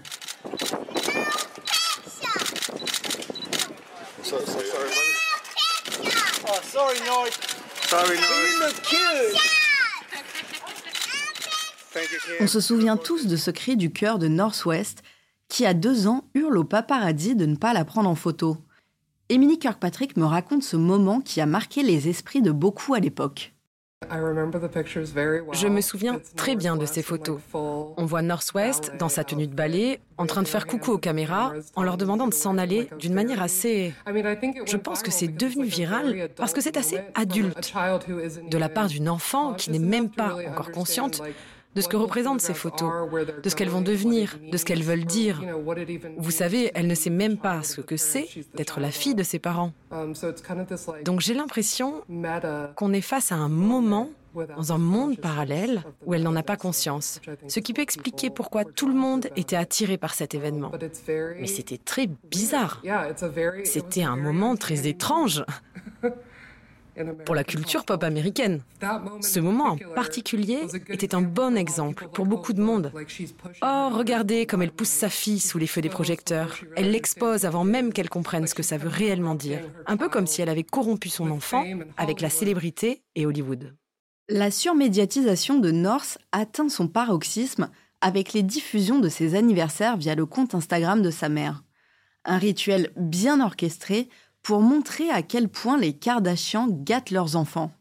On 12.42 12.48
se 12.48 12.60
souvient 12.60 12.98
tous 12.98 13.28
de 13.28 13.36
ce 13.36 13.52
cri 13.52 13.78
du 13.78 13.92
cœur 13.92 14.20
de 14.20 14.28
Northwest 14.28 15.04
qui, 15.48 15.66
à 15.66 15.74
deux 15.74 16.08
ans, 16.08 16.26
hurle 16.34 16.58
au 16.58 16.64
paparazzi 16.64 17.36
de 17.36 17.46
ne 17.46 17.56
pas 17.56 17.74
la 17.74 17.86
prendre 17.86 18.10
en 18.10 18.16
photo. 18.16 18.58
Emily 19.30 19.58
Kirkpatrick 19.58 20.18
me 20.18 20.26
raconte 20.26 20.64
ce 20.64 20.76
moment 20.76 21.22
qui 21.22 21.40
a 21.40 21.46
marqué 21.46 21.84
les 21.84 22.10
esprits 22.10 22.42
de 22.42 22.52
beaucoup 22.52 22.94
à 22.94 23.00
l'époque. 23.00 23.55
Je 24.12 25.68
me 25.68 25.82
souviens 25.82 26.20
très 26.36 26.56
bien 26.56 26.76
de 26.76 26.86
ces 26.86 27.02
photos. 27.02 27.40
On 27.54 28.06
voit 28.06 28.22
Northwest 28.22 28.94
dans 29.00 29.10
sa 29.10 29.24
tenue 29.24 29.48
de 29.48 29.54
ballet 29.54 30.00
en 30.18 30.26
train 30.26 30.42
de 30.42 30.48
faire 30.48 30.68
coucou 30.68 30.92
aux 30.92 30.98
caméras 30.98 31.54
en 31.76 31.84
leur 31.84 31.98
demandant 31.98 32.28
de 32.28 32.34
s'en 32.34 32.58
aller 32.58 32.90
d'une 33.00 33.14
manière 33.14 33.42
assez... 33.42 33.94
Je 34.08 34.78
pense 34.78 35.02
que 35.02 35.12
c'est 35.12 35.28
devenu 35.28 35.66
viral 35.66 36.30
parce 36.36 36.54
que 36.54 36.62
c'est 36.62 36.78
assez 36.78 37.00
adulte. 37.16 37.74
de 38.50 38.58
la 38.58 38.70
part 38.70 38.88
d'une 38.88 39.10
enfant 39.10 39.54
qui 39.54 39.72
n'est 39.72 39.80
même 39.80 40.10
pas 40.10 40.36
encore 40.50 40.72
consciente 40.72 41.22
de 41.76 41.82
ce 41.82 41.88
que 41.88 41.98
représentent 41.98 42.42
ces 42.42 42.54
photos, 42.54 42.92
de 43.44 43.50
ce 43.50 43.56
qu'elles 43.56 43.70
vont 43.70 43.82
devenir, 43.82 44.38
de 44.52 44.58
ce 44.58 44.66
qu'elles 44.66 44.84
veulent 44.84 45.06
dire. 45.06 45.42
Vous 46.18 46.32
savez, 46.32 46.72
elle 46.74 46.88
ne 46.88 46.96
sait 46.96 47.10
même 47.10 47.38
pas 47.38 47.64
ce 47.64 47.82
que 47.82 47.98
c'est 47.98 48.28
d'être 48.56 48.80
la 48.80 48.92
fille 48.92 49.16
de 49.16 49.24
ses 49.24 49.40
parents. 49.40 49.74
Donc 51.04 51.20
j'ai 51.20 51.34
l'impression 51.34 52.04
qu'on 52.76 52.94
est 52.94 53.02
face 53.02 53.32
à 53.32 53.36
un 53.36 53.50
moment 53.50 54.10
dans 54.44 54.74
un 54.74 54.78
monde 54.78 55.18
parallèle 55.18 55.84
où 56.06 56.14
elle 56.14 56.24
n'en 56.24 56.36
a 56.36 56.44
pas 56.44 56.58
conscience, 56.58 57.22
ce 57.48 57.60
qui 57.60 57.74
peut 57.74 57.82
expliquer 57.82 58.30
pourquoi 58.30 58.66
tout 58.66 58.88
le 58.88 58.94
monde 58.94 59.30
était 59.36 59.56
attiré 59.56 59.98
par 59.98 60.14
cet 60.14 60.36
événement. 60.36 60.72
Mais 61.40 61.48
c'était 61.48 61.78
très 61.78 62.08
bizarre. 62.30 62.82
C'était 63.64 64.04
un 64.04 64.18
moment 64.18 64.56
très 64.56 64.88
étrange. 64.88 65.44
Pour 67.26 67.36
la 67.36 67.44
culture 67.44 67.86
pop 67.86 68.04
américaine. 68.04 68.62
Ce 69.22 69.40
moment 69.40 69.72
en 69.72 69.78
particulier 69.96 70.62
était 70.90 71.16
un 71.16 71.22
bon 71.22 71.58
exemple 71.58 72.08
pour 72.14 72.26
beaucoup 72.26 72.54
de 72.54 72.62
monde. 72.62 72.92
Oh, 73.62 73.90
regardez 73.92 74.46
comme 74.46 74.62
elle 74.62 74.72
pousse 74.72 74.90
sa 74.90 75.10
fille 75.10 75.40
sous 75.40 75.58
les 75.58 75.68
feux 75.68 75.82
des 75.82 75.90
projecteurs. 75.90 76.56
Elle 76.76 76.92
l'expose 76.92 77.46
avant 77.46 77.64
même 77.64 77.94
qu'elle 77.94 78.10
comprenne 78.10 78.48
ce 78.48 78.56
que 78.56 78.64
ça 78.64 78.78
veut 78.78 78.90
réellement 78.90 79.36
dire. 79.36 79.62
Un 79.88 79.98
peu 79.98 80.10
comme 80.10 80.28
si 80.28 80.42
elle 80.42 80.50
avait 80.50 80.64
corrompu 80.64 81.10
son 81.10 81.32
enfant 81.32 81.66
avec 81.98 82.22
la 82.22 82.30
célébrité 82.30 83.04
et 83.16 83.26
Hollywood. 83.26 83.76
La 84.28 84.50
surmédiatisation 84.50 85.60
de 85.60 85.70
North 85.70 86.18
atteint 86.32 86.70
son 86.70 86.88
paroxysme 86.88 87.70
avec 88.02 88.34
les 88.34 88.44
diffusions 88.44 89.00
de 89.00 89.10
ses 89.10 89.36
anniversaires 89.36 89.98
via 89.98 90.16
le 90.16 90.26
compte 90.26 90.56
Instagram 90.56 91.02
de 91.02 91.12
sa 91.12 91.30
mère. 91.30 91.64
Un 92.24 92.40
rituel 92.40 92.92
bien 92.96 93.40
orchestré 93.40 94.10
pour 94.46 94.62
montrer 94.62 95.10
à 95.10 95.24
quel 95.24 95.50
point 95.50 95.76
les 95.76 95.94
Kardashians 95.94 96.68
gâtent 96.70 97.10
leurs 97.10 97.36
enfants. 97.36 97.72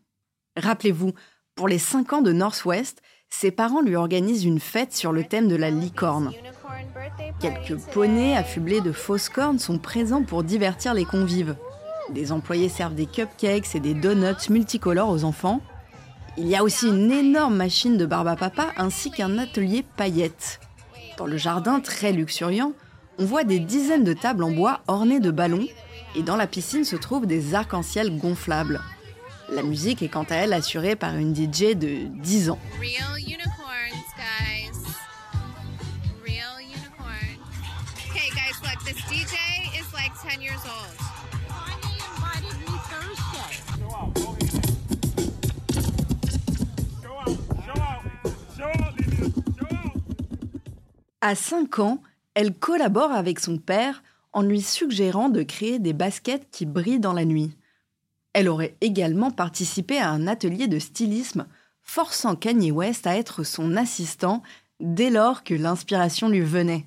Rappelez-vous, 0.57 1.13
pour 1.55 1.69
les 1.69 1.79
5 1.79 2.15
ans 2.15 2.23
de 2.23 2.33
Northwest, 2.33 3.03
ses 3.29 3.51
parents 3.51 3.83
lui 3.83 3.97
organisent 3.97 4.47
une 4.47 4.61
fête 4.61 4.95
sur 4.95 5.13
le 5.13 5.25
thème 5.25 5.47
de 5.47 5.57
la 5.57 5.69
licorne. 5.69 6.33
Quelques 7.39 7.77
poneys 7.93 8.35
affublés 8.35 8.81
de 8.81 8.93
fausses 8.93 9.29
cornes 9.29 9.59
sont 9.59 9.77
présents 9.77 10.23
pour 10.23 10.43
divertir 10.43 10.95
les 10.95 11.05
convives. 11.05 11.55
Des 12.09 12.33
employés 12.33 12.71
servent 12.71 12.95
des 12.95 13.07
cupcakes 13.07 13.75
et 13.75 13.81
des 13.81 13.93
donuts 13.93 14.49
multicolores 14.49 15.11
aux 15.11 15.25
enfants. 15.25 15.61
Il 16.39 16.47
y 16.49 16.57
a 16.57 16.65
aussi 16.65 16.89
une 16.89 17.13
énorme 17.13 17.57
machine 17.57 17.99
de 17.99 18.07
barbe 18.07 18.29
à 18.29 18.37
papa 18.37 18.69
ainsi 18.79 19.11
qu'un 19.11 19.37
atelier 19.37 19.85
paillettes. 19.99 20.61
Dans 21.19 21.27
le 21.27 21.37
jardin 21.37 21.81
très 21.81 22.13
luxuriant, 22.13 22.73
on 23.19 23.27
voit 23.27 23.45
des 23.45 23.59
dizaines 23.59 24.03
de 24.03 24.15
tables 24.15 24.45
en 24.45 24.51
bois 24.51 24.81
ornées 24.87 25.21
de 25.21 25.31
ballons 25.31 25.67
et 26.15 26.23
dans 26.23 26.37
la 26.37 26.47
piscine 26.47 26.85
se 26.85 26.97
trouvent 26.97 27.27
des 27.27 27.55
arcs-en-ciel 27.55 28.19
gonflables. 28.19 28.81
La 29.51 29.63
musique 29.63 30.03
est 30.03 30.09
quant 30.09 30.25
à 30.25 30.37
elle 30.37 30.53
assurée 30.53 30.97
par 30.97 31.17
une 31.17 31.35
DJ 31.35 31.75
de 31.75 32.07
10 32.23 32.51
ans. 32.51 32.59
À 51.21 51.35
5 51.35 51.79
ans, 51.79 52.03
elle 52.35 52.53
collabore 52.53 53.13
avec 53.13 53.41
son 53.41 53.57
père 53.57 54.03
en 54.35 54.43
lui 54.43 54.61
suggérant 54.61 55.31
de 55.31 55.43
créer 55.43 55.79
des 55.79 55.93
baskets 55.93 56.49
qui 56.51 56.67
brillent 56.67 57.01
dans 57.01 57.13
la 57.13 57.25
nuit. 57.25 57.57
Elle 58.33 58.49
aurait 58.49 58.77
également 58.81 59.31
participé 59.31 59.99
à 59.99 60.11
un 60.11 60.27
atelier 60.27 60.67
de 60.67 60.81
stylisme, 60.81 61.47
forçant 61.83 62.35
Kanye 62.35 62.73
West 62.73 63.07
à 63.07 63.17
être 63.17 63.45
son 63.45 63.77
assistant 63.77 64.43
dès 64.81 65.11
lors 65.11 65.45
que 65.45 65.55
l'inspiration 65.55 66.29
lui 66.29 66.41
venait. 66.41 66.87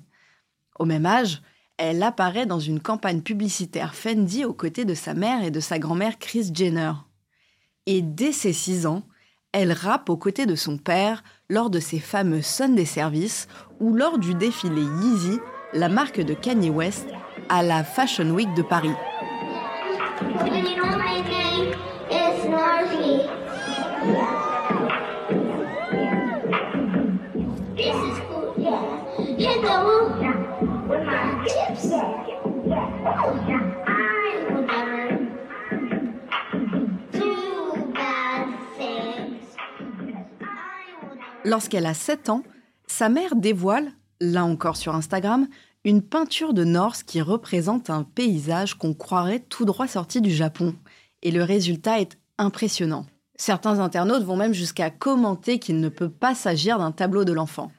Au 0.78 0.84
même 0.84 1.06
âge, 1.06 1.42
elle 1.78 2.02
apparaît 2.02 2.46
dans 2.46 2.60
une 2.60 2.80
campagne 2.80 3.22
publicitaire 3.22 3.94
Fendi 3.94 4.44
aux 4.44 4.52
côtés 4.52 4.84
de 4.84 4.94
sa 4.94 5.14
mère 5.14 5.42
et 5.42 5.50
de 5.50 5.60
sa 5.60 5.78
grand-mère 5.78 6.18
Kris 6.18 6.50
Jenner. 6.52 6.92
Et 7.86 8.02
dès 8.02 8.32
ses 8.32 8.52
six 8.52 8.84
ans, 8.84 9.04
elle 9.52 9.72
rappe 9.72 10.10
aux 10.10 10.16
côtés 10.16 10.44
de 10.44 10.54
son 10.54 10.76
père 10.76 11.24
lors 11.48 11.70
de 11.70 11.80
ses 11.80 12.00
fameux 12.00 12.42
Sunday 12.42 12.84
Service 12.84 13.48
ou 13.80 13.94
lors 13.94 14.18
du 14.18 14.34
défilé 14.34 14.82
Yeezy, 14.82 15.38
la 15.72 15.88
marque 15.88 16.20
de 16.20 16.34
Kanye 16.34 16.70
West, 16.70 17.06
à 17.48 17.62
la 17.62 17.84
Fashion 17.84 18.30
Week 18.30 18.52
de 18.54 18.62
Paris. 18.62 18.94
Lorsqu'elle 41.44 41.86
a 41.86 41.94
7 41.94 42.28
ans, 42.28 42.42
sa 42.86 43.08
mère 43.08 43.34
dévoile, 43.34 43.90
là 44.20 44.44
encore 44.44 44.76
sur 44.76 44.94
Instagram, 44.94 45.46
une 45.84 46.02
peinture 46.02 46.54
de 46.54 46.64
Norse 46.64 47.02
qui 47.02 47.20
représente 47.20 47.88
un 47.90 48.02
paysage 48.02 48.74
qu'on 48.74 48.94
croirait 48.94 49.40
tout 49.40 49.64
droit 49.64 49.86
sorti 49.86 50.20
du 50.20 50.30
Japon. 50.30 50.74
Et 51.22 51.30
le 51.30 51.42
résultat 51.42 52.00
est 52.00 52.18
impressionnant. 52.36 53.06
Certains 53.36 53.78
internautes 53.78 54.24
vont 54.24 54.36
même 54.36 54.52
jusqu'à 54.52 54.90
commenter 54.90 55.58
qu'il 55.58 55.80
ne 55.80 55.88
peut 55.88 56.10
pas 56.10 56.34
s'agir 56.34 56.78
d'un 56.78 56.92
tableau 56.92 57.24
de 57.24 57.32
l'enfant. 57.32 57.70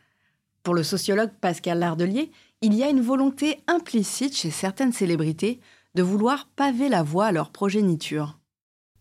Pour 0.63 0.73
le 0.73 0.83
sociologue 0.83 1.31
Pascal 1.41 1.79
Lardelier, 1.79 2.31
il 2.61 2.73
y 2.73 2.83
a 2.83 2.89
une 2.89 3.01
volonté 3.01 3.61
implicite 3.67 4.35
chez 4.35 4.51
certaines 4.51 4.93
célébrités 4.93 5.59
de 5.95 6.03
vouloir 6.03 6.47
paver 6.55 6.89
la 6.89 7.03
voie 7.03 7.27
à 7.27 7.31
leur 7.31 7.51
progéniture. 7.51 8.38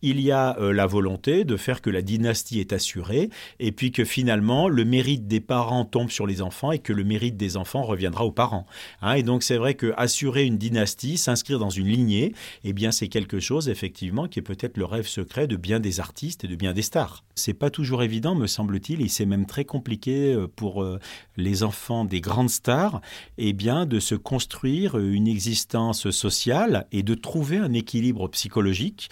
Il 0.01 0.19
y 0.21 0.31
a 0.31 0.57
euh, 0.59 0.71
la 0.71 0.85
volonté 0.85 1.43
de 1.43 1.57
faire 1.57 1.81
que 1.81 1.89
la 1.89 2.01
dynastie 2.01 2.59
est 2.59 2.73
assurée 2.73 3.29
et 3.59 3.71
puis 3.71 3.91
que 3.91 4.05
finalement 4.05 4.67
le 4.67 4.85
mérite 4.85 5.27
des 5.27 5.39
parents 5.39 5.85
tombe 5.85 6.09
sur 6.09 6.27
les 6.27 6.41
enfants 6.41 6.71
et 6.71 6.79
que 6.79 6.93
le 6.93 7.03
mérite 7.03 7.37
des 7.37 7.57
enfants 7.57 7.83
reviendra 7.83 8.25
aux 8.25 8.31
parents. 8.31 8.65
Hein. 9.01 9.13
et 9.13 9.23
donc 9.23 9.43
c'est 9.43 9.57
vrai 9.57 9.73
que 9.73 9.93
assurer 9.97 10.45
une 10.45 10.57
dynastie, 10.57 11.17
s'inscrire 11.17 11.59
dans 11.59 11.69
une 11.69 11.87
lignée, 11.87 12.33
eh 12.63 12.73
bien 12.73 12.91
c'est 12.91 13.07
quelque 13.07 13.39
chose 13.39 13.69
effectivement 13.69 14.27
qui 14.27 14.39
est 14.39 14.43
peut-être 14.43 14.77
le 14.77 14.85
rêve 14.85 15.07
secret 15.07 15.47
de 15.47 15.55
bien 15.55 15.79
des 15.79 15.99
artistes 15.99 16.43
et 16.43 16.47
de 16.47 16.55
bien 16.55 16.73
des 16.73 16.81
stars. 16.81 17.23
C'est 17.35 17.53
pas 17.53 17.69
toujours 17.69 18.03
évident, 18.03 18.35
me 18.35 18.47
semble-t-il, 18.47 19.01
et 19.01 19.07
c'est 19.07 19.25
même 19.25 19.45
très 19.45 19.65
compliqué 19.65 20.33
euh, 20.33 20.47
pour 20.47 20.83
euh, 20.83 20.99
les 21.39 21.63
enfants 21.63 22.05
des 22.05 22.21
grandes 22.21 22.49
stars, 22.49 23.01
eh 23.37 23.53
bien 23.53 23.85
de 23.85 23.99
se 23.99 24.15
construire 24.15 24.97
une 24.97 25.27
existence 25.27 26.11
sociale 26.11 26.87
et 26.91 27.03
de 27.03 27.15
trouver 27.15 27.57
un 27.57 27.73
équilibre 27.73 28.27
psychologique 28.27 29.09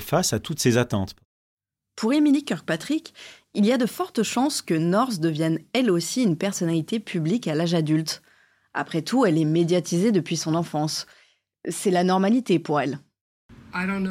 face 0.00 0.32
à 0.32 0.40
toutes 0.40 0.60
ces 0.60 0.76
attentes. 0.76 1.14
Pour 1.96 2.12
Emily 2.12 2.44
Kirkpatrick, 2.44 3.12
il 3.54 3.66
y 3.66 3.72
a 3.72 3.78
de 3.78 3.86
fortes 3.86 4.22
chances 4.22 4.62
que 4.62 4.74
Norse 4.74 5.18
devienne 5.18 5.58
elle 5.72 5.90
aussi 5.90 6.22
une 6.22 6.36
personnalité 6.36 7.00
publique 7.00 7.48
à 7.48 7.54
l'âge 7.54 7.74
adulte. 7.74 8.22
Après 8.72 9.02
tout, 9.02 9.24
elle 9.26 9.38
est 9.38 9.44
médiatisée 9.44 10.12
depuis 10.12 10.36
son 10.36 10.54
enfance. 10.54 11.06
C'est 11.68 11.90
la 11.90 12.04
normalité 12.04 12.60
pour 12.60 12.80
elle. 12.80 13.00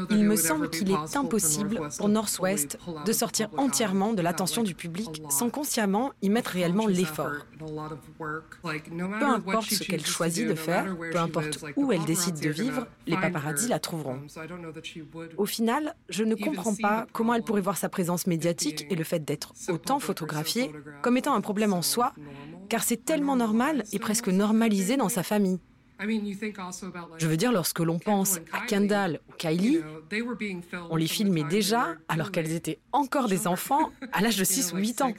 Il 0.09 0.23
me 0.23 0.35
semble 0.35 0.69
qu'il 0.69 0.91
est 0.91 1.15
impossible 1.15 1.79
pour 1.97 2.09
Northwest 2.09 2.77
de 3.05 3.11
sortir 3.11 3.49
entièrement 3.57 4.13
de 4.13 4.21
l'attention 4.21 4.63
du 4.63 4.75
public 4.75 5.21
sans 5.29 5.49
consciemment 5.49 6.11
y 6.21 6.29
mettre 6.29 6.51
réellement 6.51 6.87
l'effort. 6.87 7.31
Peu 7.59 9.25
importe 9.25 9.69
ce 9.69 9.83
qu'elle 9.83 10.05
choisit 10.05 10.47
de 10.47 10.55
faire, 10.55 10.95
peu 11.11 11.19
importe 11.19 11.63
où 11.75 11.91
elle 11.91 12.05
décide 12.05 12.39
de 12.39 12.49
vivre, 12.49 12.87
les 13.05 13.17
paparazzis 13.17 13.67
la 13.67 13.79
trouveront. 13.79 14.21
Au 15.37 15.45
final, 15.45 15.95
je 16.09 16.23
ne 16.23 16.35
comprends 16.35 16.75
pas 16.75 17.07
comment 17.13 17.33
elle 17.33 17.43
pourrait 17.43 17.61
voir 17.61 17.77
sa 17.77 17.89
présence 17.89 18.27
médiatique 18.27 18.85
et 18.89 18.95
le 18.95 19.03
fait 19.03 19.23
d'être 19.23 19.53
autant 19.69 19.99
photographiée 19.99 20.71
comme 21.01 21.17
étant 21.17 21.33
un 21.33 21.41
problème 21.41 21.73
en 21.73 21.81
soi, 21.81 22.13
car 22.69 22.83
c'est 22.83 23.03
tellement 23.03 23.35
normal 23.35 23.83
et 23.93 23.99
presque 23.99 24.27
normalisé 24.27 24.97
dans 24.97 25.09
sa 25.09 25.23
famille. 25.23 25.59
Je 27.17 27.27
veux 27.27 27.37
dire, 27.37 27.51
lorsque 27.51 27.79
l'on 27.79 27.97
pense 27.99 28.39
à 28.51 28.65
Kendall 28.67 29.19
ou 29.29 29.33
Kylie, 29.33 29.79
on 30.89 30.95
les 30.95 31.07
filmait 31.07 31.43
déjà 31.43 31.95
alors 32.07 32.31
qu'elles 32.31 32.51
étaient 32.53 32.79
encore 32.91 33.27
des 33.27 33.47
enfants 33.47 33.91
à 34.11 34.21
l'âge 34.21 34.37
de 34.37 34.43
6 34.45 34.73
ou 34.73 34.77
8 34.77 35.01
ans. 35.01 35.13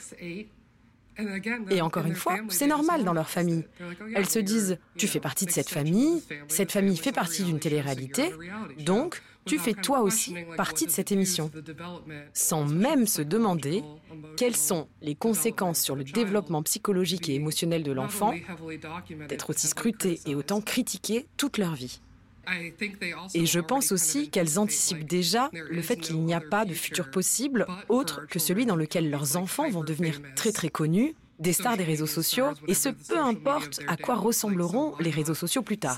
Et 1.70 1.80
encore 1.80 2.06
une 2.06 2.14
fois, 2.14 2.38
c'est 2.48 2.66
normal 2.66 3.04
dans 3.04 3.12
leur 3.12 3.28
famille. 3.28 3.64
Elles 4.14 4.28
se 4.28 4.38
disent, 4.38 4.78
tu 4.96 5.08
fais 5.08 5.20
partie 5.20 5.46
de 5.46 5.50
cette 5.50 5.68
famille, 5.68 6.22
cette 6.48 6.72
famille 6.72 6.96
fait 6.96 7.12
partie 7.12 7.42
d'une 7.42 7.58
télé-réalité, 7.58 8.30
donc 8.78 9.22
tu 9.44 9.58
fais 9.58 9.72
toi 9.72 10.00
aussi 10.00 10.34
partie 10.56 10.86
de 10.86 10.90
cette 10.90 11.10
émission, 11.10 11.50
sans 12.34 12.64
même 12.64 13.06
se 13.06 13.22
demander 13.22 13.82
quelles 14.36 14.56
sont 14.56 14.88
les 15.00 15.14
conséquences 15.14 15.80
sur 15.80 15.96
le 15.96 16.04
développement 16.04 16.62
psychologique 16.62 17.28
et 17.28 17.34
émotionnel 17.34 17.82
de 17.82 17.92
l'enfant 17.92 18.34
d'être 19.28 19.50
aussi 19.50 19.66
scrutées 19.66 20.20
et 20.26 20.34
autant 20.34 20.60
critiquées 20.60 21.26
toute 21.36 21.58
leur 21.58 21.74
vie. 21.74 22.00
Et 23.34 23.46
je 23.46 23.60
pense 23.60 23.92
aussi 23.92 24.30
qu'elles 24.30 24.58
anticipent 24.58 25.06
déjà 25.06 25.50
le 25.52 25.82
fait 25.82 25.96
qu'il 25.96 26.20
n'y 26.20 26.34
a 26.34 26.40
pas 26.40 26.64
de 26.64 26.74
futur 26.74 27.10
possible 27.10 27.66
autre 27.88 28.26
que 28.26 28.38
celui 28.38 28.66
dans 28.66 28.76
lequel 28.76 29.10
leurs 29.10 29.36
enfants 29.36 29.68
vont 29.70 29.84
devenir 29.84 30.20
très 30.34 30.52
très 30.52 30.68
connus, 30.68 31.14
des 31.38 31.52
stars 31.52 31.76
des 31.76 31.84
réseaux 31.84 32.06
sociaux, 32.06 32.50
et 32.66 32.74
ce 32.74 32.88
peu 32.88 33.18
importe 33.18 33.80
à 33.86 33.96
quoi 33.96 34.16
ressembleront 34.16 34.94
les 34.98 35.10
réseaux 35.10 35.34
sociaux 35.34 35.62
plus 35.62 35.78
tard. 35.78 35.96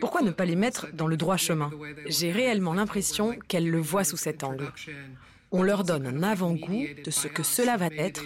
Pourquoi 0.00 0.22
ne 0.22 0.30
pas 0.30 0.46
les 0.46 0.56
mettre 0.56 0.88
dans 0.94 1.06
le 1.06 1.16
droit 1.16 1.36
chemin? 1.36 1.70
J'ai 2.06 2.32
réellement 2.32 2.74
l'impression 2.74 3.36
qu'elles 3.46 3.68
le 3.68 3.80
voient 3.80 4.04
sous 4.04 4.16
cet 4.16 4.42
angle. 4.42 4.72
On 5.52 5.62
leur 5.62 5.84
donne 5.84 6.06
un 6.06 6.22
avant-goût 6.22 6.86
de 7.04 7.10
ce 7.10 7.28
que 7.28 7.42
cela 7.42 7.76
va 7.76 7.86
être, 7.86 8.22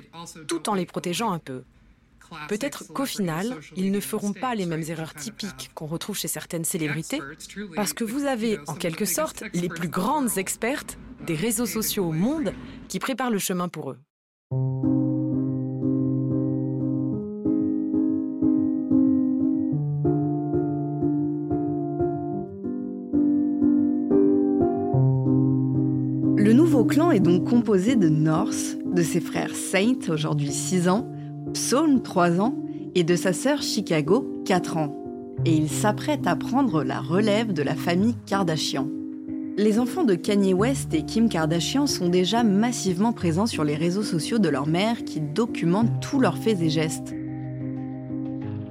tout 0.47 0.69
en 0.69 0.75
les 0.75 0.87
protégeant 0.87 1.33
un 1.33 1.39
peu. 1.39 1.65
Peut-être 2.49 2.87
qu'au 2.93 3.07
final, 3.07 3.57
ils 3.77 3.91
ne 3.91 4.01
feront 4.01 4.33
pas 4.33 4.55
les 4.55 4.67
mêmes 4.67 4.85
erreurs 4.89 5.15
typiques 5.15 5.71
qu'on 5.75 5.87
retrouve 5.87 6.17
chez 6.17 6.29
certaines 6.29 6.65
célébrités, 6.65 7.21
parce 7.75 7.93
que 7.93 8.05
vous 8.05 8.25
avez 8.25 8.59
en 8.67 8.75
quelque 8.75 9.05
sorte 9.05 9.45
les 9.53 9.69
plus 9.69 9.89
grandes 9.89 10.39
expertes 10.39 10.99
des 11.27 11.35
réseaux 11.35 11.67
sociaux 11.67 12.07
au 12.07 12.13
monde 12.13 12.53
qui 12.89 12.99
préparent 12.99 13.31
le 13.31 13.39
chemin 13.39 13.69
pour 13.69 13.91
eux. 13.91 13.99
nouveau 26.81 26.85
clan 26.85 27.11
est 27.11 27.21
donc 27.21 27.49
composé 27.49 27.97
de 27.97 28.09
Norse, 28.09 28.77
de 28.85 29.03
ses 29.03 29.21
frères 29.21 29.57
Saint, 29.57 29.99
aujourd'hui 30.09 30.53
6 30.53 30.89
ans, 30.89 31.11
Psalm, 31.55 32.03
3 32.03 32.41
ans, 32.41 32.55
et 32.95 33.05
de 33.05 33.17
sa 33.17 33.33
sœur 33.33 33.63
Chicago, 33.63 34.43
4 34.45 34.77
ans. 34.77 34.97
Et 35.45 35.55
il 35.55 35.69
s'apprête 35.69 36.27
à 36.27 36.37
prendre 36.37 36.83
la 36.83 37.01
relève 37.01 37.53
de 37.53 37.63
la 37.63 37.75
famille 37.75 38.15
Kardashian. 38.27 38.89
Les 39.57 39.79
enfants 39.79 40.05
de 40.05 40.15
Kanye 40.15 40.55
West 40.55 40.95
et 40.95 41.03
Kim 41.03 41.29
Kardashian 41.29 41.87
sont 41.87 42.09
déjà 42.09 42.43
massivement 42.43 43.13
présents 43.13 43.47
sur 43.47 43.65
les 43.65 43.75
réseaux 43.75 44.03
sociaux 44.03 44.39
de 44.39 44.49
leur 44.49 44.67
mère 44.67 45.05
qui 45.05 45.21
documentent 45.21 46.01
tous 46.01 46.21
leurs 46.21 46.39
faits 46.39 46.61
et 46.63 46.71
gestes. 46.71 47.15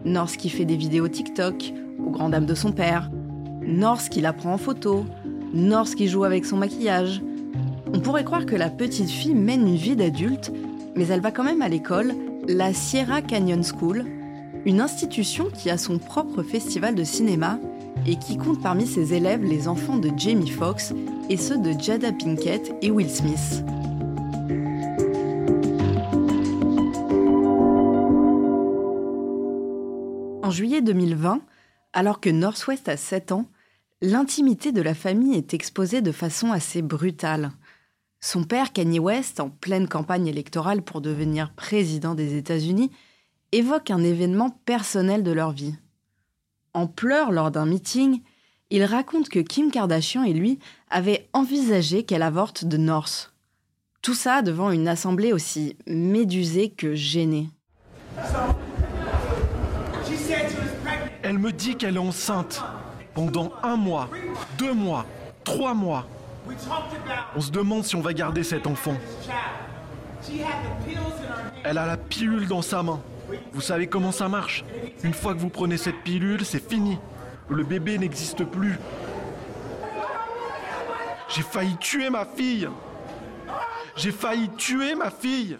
Norse 0.06 0.38
qui 0.38 0.50
fait 0.50 0.66
des 0.66 0.78
vidéos 0.78 1.08
TikTok, 1.08 1.74
aux 2.06 2.12
grandes 2.12 2.32
dames 2.32 2.46
de 2.46 2.56
son 2.56 2.72
père, 2.72 3.12
Norse 3.62 4.10
qui 4.10 4.22
la 4.22 4.34
en 4.46 4.58
photo, 4.58 5.06
Norse 5.54 5.96
qui 5.96 6.08
joue 6.08 6.24
avec 6.24 6.46
son 6.46 6.58
maquillage, 6.58 7.22
on 7.94 8.00
pourrait 8.00 8.24
croire 8.24 8.46
que 8.46 8.56
la 8.56 8.70
petite 8.70 9.10
fille 9.10 9.34
mène 9.34 9.68
une 9.68 9.76
vie 9.76 9.96
d'adulte, 9.96 10.52
mais 10.96 11.08
elle 11.08 11.22
va 11.22 11.32
quand 11.32 11.44
même 11.44 11.62
à 11.62 11.70
l'école, 11.70 12.14
la 12.52 12.74
Sierra 12.74 13.22
Canyon 13.22 13.64
School, 13.64 14.08
une 14.66 14.82
institution 14.82 15.52
qui 15.52 15.70
a 15.70 15.78
son 15.78 16.00
propre 16.00 16.42
festival 16.42 16.96
de 16.96 17.04
cinéma 17.04 17.60
et 18.08 18.16
qui 18.16 18.38
compte 18.38 18.60
parmi 18.64 18.88
ses 18.88 19.14
élèves 19.14 19.44
les 19.44 19.68
enfants 19.68 19.98
de 19.98 20.10
Jamie 20.18 20.50
Foxx 20.50 20.94
et 21.30 21.38
ceux 21.38 21.60
de 21.60 21.80
Jada 21.80 22.12
Pinkett 22.12 22.74
et 22.82 22.90
Will 22.90 23.08
Smith. 23.08 23.64
En 30.42 30.50
juillet 30.50 30.82
2020, 30.82 31.42
alors 31.94 32.20
que 32.20 32.32
Northwest 32.32 32.90
a 32.90 32.98
7 32.98 33.32
ans, 33.32 33.46
l'intimité 34.02 34.72
de 34.72 34.82
la 34.82 34.96
famille 34.96 35.38
est 35.38 35.54
exposée 35.54 36.02
de 36.02 36.12
façon 36.12 36.52
assez 36.52 36.82
brutale. 36.82 37.52
Son 38.22 38.44
père, 38.44 38.74
Kanye 38.74 39.00
West, 39.00 39.40
en 39.40 39.50
pleine 39.50 39.88
campagne 39.88 40.28
électorale 40.28 40.82
pour 40.82 41.02
devenir 41.02 41.54
président 41.54 42.16
des 42.16 42.36
États-Unis, 42.36 42.92
évoque 43.52 43.92
un 43.92 44.04
événement 44.04 44.50
personnel 44.66 45.24
de 45.24 45.32
leur 45.32 45.52
vie. 45.52 45.76
En 46.74 46.86
pleurs 46.86 47.32
lors 47.32 47.50
d'un 47.50 47.66
meeting, 47.66 48.22
il 48.70 48.84
raconte 48.84 49.30
que 49.30 49.40
Kim 49.40 49.72
Kardashian 49.72 50.24
et 50.24 50.34
lui 50.34 50.60
avaient 50.90 51.28
envisagé 51.34 52.04
qu'elle 52.04 52.22
avorte 52.22 52.66
de 52.66 52.78
North. 52.78 53.34
Tout 54.02 54.14
ça 54.14 54.42
devant 54.42 54.72
une 54.72 54.88
assemblée 54.88 55.34
aussi 55.34 55.78
médusée 55.88 56.70
que 56.70 56.96
gênée. 56.96 57.50
Elle 61.24 61.40
me 61.40 61.52
dit 61.52 61.76
qu'elle 61.76 61.96
est 61.96 62.00
enceinte 62.00 62.64
pendant 63.14 63.52
un 63.64 63.76
mois, 63.76 64.10
deux 64.58 64.74
mois, 64.74 65.06
trois 65.44 65.74
mois. 65.74 66.08
On 67.36 67.42
se 67.42 67.52
demande 67.52 67.84
si 67.84 67.96
on 67.96 68.02
va 68.02 68.14
garder 68.14 68.44
cet 68.44 68.68
enfant. 68.68 68.96
Elle 71.64 71.78
a 71.78 71.86
la 71.86 71.98
pilule 71.98 72.48
dans 72.48 72.62
sa 72.62 72.84
main. 72.84 73.02
Vous 73.54 73.62
savez 73.62 73.88
comment 73.88 74.12
ça 74.12 74.28
marche? 74.28 74.64
Une 75.04 75.14
fois 75.14 75.34
que 75.34 75.40
vous 75.40 75.50
prenez 75.50 75.78
cette 75.78 76.02
pilule, 76.04 76.44
c'est 76.46 76.68
fini. 76.68 76.98
Le 77.50 77.64
bébé 77.64 77.98
n'existe 77.98 78.44
plus. 78.44 78.78
J'ai 81.30 81.44
failli 81.44 81.76
tuer 81.78 82.10
ma 82.10 82.26
fille. 82.26 82.68
J'ai 83.96 84.12
failli 84.12 84.50
tuer 84.58 84.96
ma 84.96 85.12
fille. 85.12 85.58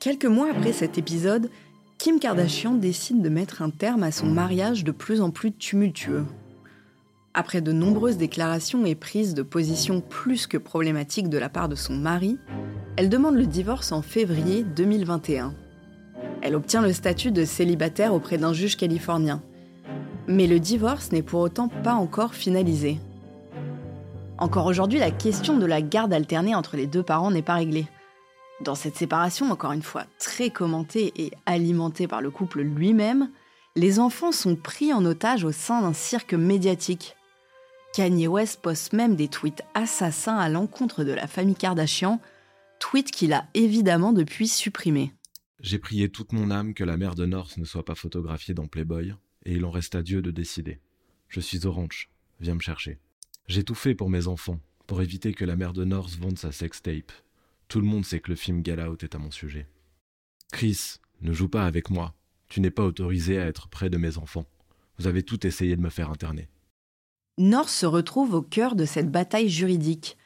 Quelques 0.00 0.26
mois 0.26 0.50
après 0.50 0.72
cet 0.72 0.98
épisode, 0.98 1.50
Kim 1.98 2.20
Kardashian 2.20 2.74
décide 2.74 3.22
de 3.22 3.28
mettre 3.28 3.62
un 3.62 3.70
terme 3.70 4.02
à 4.02 4.12
son 4.12 4.26
mariage 4.26 4.84
de 4.84 4.92
plus 4.92 5.20
en 5.20 5.30
plus 5.30 5.52
tumultueux. 5.52 6.24
Après 7.38 7.60
de 7.60 7.70
nombreuses 7.70 8.16
déclarations 8.16 8.86
et 8.86 8.94
prises 8.94 9.34
de 9.34 9.42
position 9.42 10.00
plus 10.00 10.46
que 10.46 10.56
problématiques 10.56 11.28
de 11.28 11.36
la 11.36 11.50
part 11.50 11.68
de 11.68 11.74
son 11.74 11.92
mari, 11.92 12.38
elle 12.96 13.10
demande 13.10 13.34
le 13.34 13.46
divorce 13.46 13.92
en 13.92 14.00
février 14.00 14.64
2021. 14.64 15.52
Elle 16.40 16.54
obtient 16.54 16.80
le 16.80 16.94
statut 16.94 17.32
de 17.32 17.44
célibataire 17.44 18.14
auprès 18.14 18.38
d'un 18.38 18.54
juge 18.54 18.78
californien. 18.78 19.42
Mais 20.26 20.46
le 20.46 20.58
divorce 20.58 21.12
n'est 21.12 21.20
pour 21.20 21.40
autant 21.40 21.68
pas 21.68 21.92
encore 21.92 22.32
finalisé. 22.32 22.98
Encore 24.38 24.64
aujourd'hui, 24.64 24.98
la 24.98 25.10
question 25.10 25.58
de 25.58 25.66
la 25.66 25.82
garde 25.82 26.14
alternée 26.14 26.54
entre 26.54 26.78
les 26.78 26.86
deux 26.86 27.02
parents 27.02 27.30
n'est 27.30 27.42
pas 27.42 27.56
réglée. 27.56 27.86
Dans 28.62 28.74
cette 28.74 28.96
séparation, 28.96 29.50
encore 29.50 29.72
une 29.72 29.82
fois 29.82 30.04
très 30.18 30.48
commentée 30.48 31.12
et 31.16 31.32
alimentée 31.44 32.08
par 32.08 32.22
le 32.22 32.30
couple 32.30 32.62
lui-même, 32.62 33.28
les 33.74 34.00
enfants 34.00 34.32
sont 34.32 34.56
pris 34.56 34.94
en 34.94 35.04
otage 35.04 35.44
au 35.44 35.52
sein 35.52 35.82
d'un 35.82 35.92
cirque 35.92 36.32
médiatique. 36.32 37.14
Kanye 37.96 38.28
West 38.28 38.60
poste 38.60 38.92
même 38.92 39.16
des 39.16 39.28
tweets 39.28 39.62
assassins 39.72 40.36
à 40.36 40.50
l'encontre 40.50 41.02
de 41.02 41.12
la 41.12 41.26
famille 41.26 41.54
Kardashian, 41.54 42.20
tweets 42.78 43.10
qu'il 43.10 43.32
a 43.32 43.48
évidemment 43.54 44.12
depuis 44.12 44.48
supprimés. 44.48 45.14
J'ai 45.60 45.78
prié 45.78 46.10
toute 46.10 46.34
mon 46.34 46.50
âme 46.50 46.74
que 46.74 46.84
la 46.84 46.98
mère 46.98 47.14
de 47.14 47.24
North 47.24 47.56
ne 47.56 47.64
soit 47.64 47.86
pas 47.86 47.94
photographiée 47.94 48.52
dans 48.52 48.66
Playboy, 48.66 49.14
et 49.46 49.54
il 49.54 49.64
en 49.64 49.70
reste 49.70 49.94
à 49.94 50.02
Dieu 50.02 50.20
de 50.20 50.30
décider. 50.30 50.78
Je 51.30 51.40
suis 51.40 51.64
Orange, 51.64 52.10
viens 52.38 52.54
me 52.54 52.60
chercher. 52.60 52.98
J'ai 53.48 53.64
tout 53.64 53.74
fait 53.74 53.94
pour 53.94 54.10
mes 54.10 54.26
enfants, 54.26 54.60
pour 54.86 55.00
éviter 55.00 55.32
que 55.32 55.46
la 55.46 55.56
mère 55.56 55.72
de 55.72 55.86
North 55.86 56.18
vende 56.18 56.36
sa 56.36 56.52
sextape. 56.52 57.12
Tout 57.66 57.80
le 57.80 57.86
monde 57.86 58.04
sait 58.04 58.20
que 58.20 58.28
le 58.28 58.36
film 58.36 58.60
Get 58.62 58.76
est 59.00 59.14
à 59.14 59.18
mon 59.18 59.30
sujet. 59.30 59.68
Chris, 60.52 60.98
ne 61.22 61.32
joue 61.32 61.48
pas 61.48 61.64
avec 61.64 61.88
moi. 61.88 62.14
Tu 62.50 62.60
n'es 62.60 62.70
pas 62.70 62.84
autorisé 62.84 63.38
à 63.38 63.46
être 63.46 63.68
près 63.68 63.88
de 63.88 63.96
mes 63.96 64.18
enfants. 64.18 64.44
Vous 64.98 65.06
avez 65.06 65.22
tout 65.22 65.46
essayé 65.46 65.76
de 65.76 65.80
me 65.80 65.88
faire 65.88 66.10
interner. 66.10 66.50
North 67.38 67.68
se 67.68 67.84
retrouve 67.84 68.34
au 68.34 68.42
cœur 68.42 68.74
de 68.74 68.86
cette 68.86 69.10
bataille 69.10 69.50
juridique. 69.50 70.16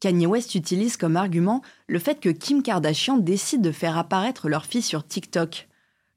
Kanye 0.00 0.26
West 0.26 0.56
utilise 0.56 0.96
comme 0.96 1.16
argument 1.16 1.62
le 1.86 2.00
fait 2.00 2.18
que 2.18 2.28
Kim 2.28 2.64
Kardashian 2.64 3.16
décide 3.16 3.62
de 3.62 3.70
faire 3.70 3.96
apparaître 3.96 4.48
leur 4.48 4.66
fille 4.66 4.82
sur 4.82 5.06
TikTok. 5.06 5.68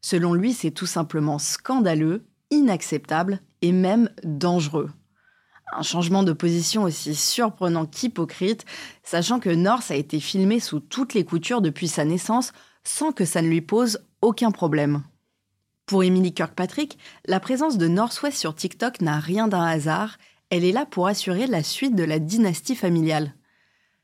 Selon 0.01 0.33
lui, 0.33 0.53
c'est 0.53 0.71
tout 0.71 0.87
simplement 0.87 1.37
scandaleux, 1.37 2.25
inacceptable 2.49 3.39
et 3.61 3.71
même 3.71 4.09
dangereux. 4.23 4.89
Un 5.71 5.83
changement 5.83 6.23
de 6.23 6.33
position 6.33 6.83
aussi 6.83 7.13
surprenant 7.13 7.85
qu'hypocrite, 7.85 8.65
sachant 9.03 9.39
que 9.39 9.49
North 9.49 9.91
a 9.91 9.95
été 9.95 10.19
filmé 10.19 10.59
sous 10.59 10.79
toutes 10.79 11.13
les 11.13 11.25
coutures 11.25 11.61
depuis 11.61 11.87
sa 11.87 12.05
naissance 12.05 12.51
sans 12.83 13.11
que 13.11 13.25
ça 13.25 13.43
ne 13.43 13.47
lui 13.47 13.61
pose 13.61 13.99
aucun 14.21 14.51
problème. 14.51 15.03
Pour 15.85 16.03
Emily 16.03 16.33
Kirkpatrick, 16.33 16.97
la 17.25 17.39
présence 17.39 17.77
de 17.77 17.87
Northwest 17.87 18.37
sur 18.37 18.55
TikTok 18.55 19.01
n'a 19.01 19.19
rien 19.19 19.47
d'un 19.47 19.63
hasard, 19.63 20.17
elle 20.49 20.63
est 20.63 20.71
là 20.71 20.85
pour 20.85 21.07
assurer 21.07 21.45
la 21.45 21.61
suite 21.61 21.95
de 21.95 22.03
la 22.03 22.17
dynastie 22.17 22.75
familiale. 22.75 23.35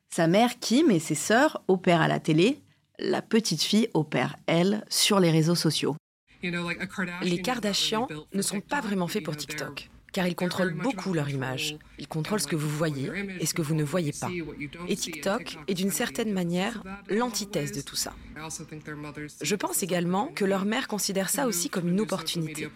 Sa 0.10 0.28
mère 0.28 0.60
Kim 0.60 0.92
et 0.92 1.00
ses 1.00 1.16
sœurs 1.16 1.64
opèrent 1.68 2.02
à 2.02 2.08
la 2.08 2.20
télé, 2.20 2.62
la 3.00 3.24
petite 3.24 3.64
fille 3.64 3.90
opère, 3.96 4.36
elle, 4.46 4.86
sur 4.90 5.20
les 5.20 5.32
réseaux 5.32 5.56
sociaux. 5.56 5.96
Les 6.44 7.42
Kardashians 7.42 8.08
ne 8.34 8.42
sont 8.42 8.62
pas 8.62 8.82
vraiment 8.82 9.08
faits 9.08 9.24
pour 9.24 9.36
TikTok 9.36 9.90
car 10.12 10.28
ils 10.28 10.36
contrôlent 10.36 10.74
beaucoup 10.74 11.14
leur 11.14 11.30
image. 11.30 11.78
Ils 11.98 12.08
contrôlent 12.08 12.40
ce 12.40 12.48
que 12.48 12.56
vous 12.56 12.70
voyez 12.70 13.12
et 13.40 13.46
ce 13.46 13.54
que 13.54 13.62
vous 13.62 13.76
ne 13.76 13.84
voyez 13.84 14.12
pas. 14.20 14.30
Et 14.88 14.96
TikTok 14.96 15.58
est 15.68 15.74
d'une 15.74 15.92
certaine 15.92 16.34
manière 16.34 16.84
l'antithèse 17.10 17.72
de 17.72 17.82
tout 17.82 17.96
ça. 17.96 18.14
Je 19.42 19.56
pense 19.56 19.84
également 19.84 20.28
que 20.28 20.46
leur 20.46 20.66
mère 20.66 20.88
considère 20.88 21.30
ça 21.30 21.48
aussi 21.48 21.70
comme 21.70 21.88
une 21.88 22.02
opportunité. 22.02 22.70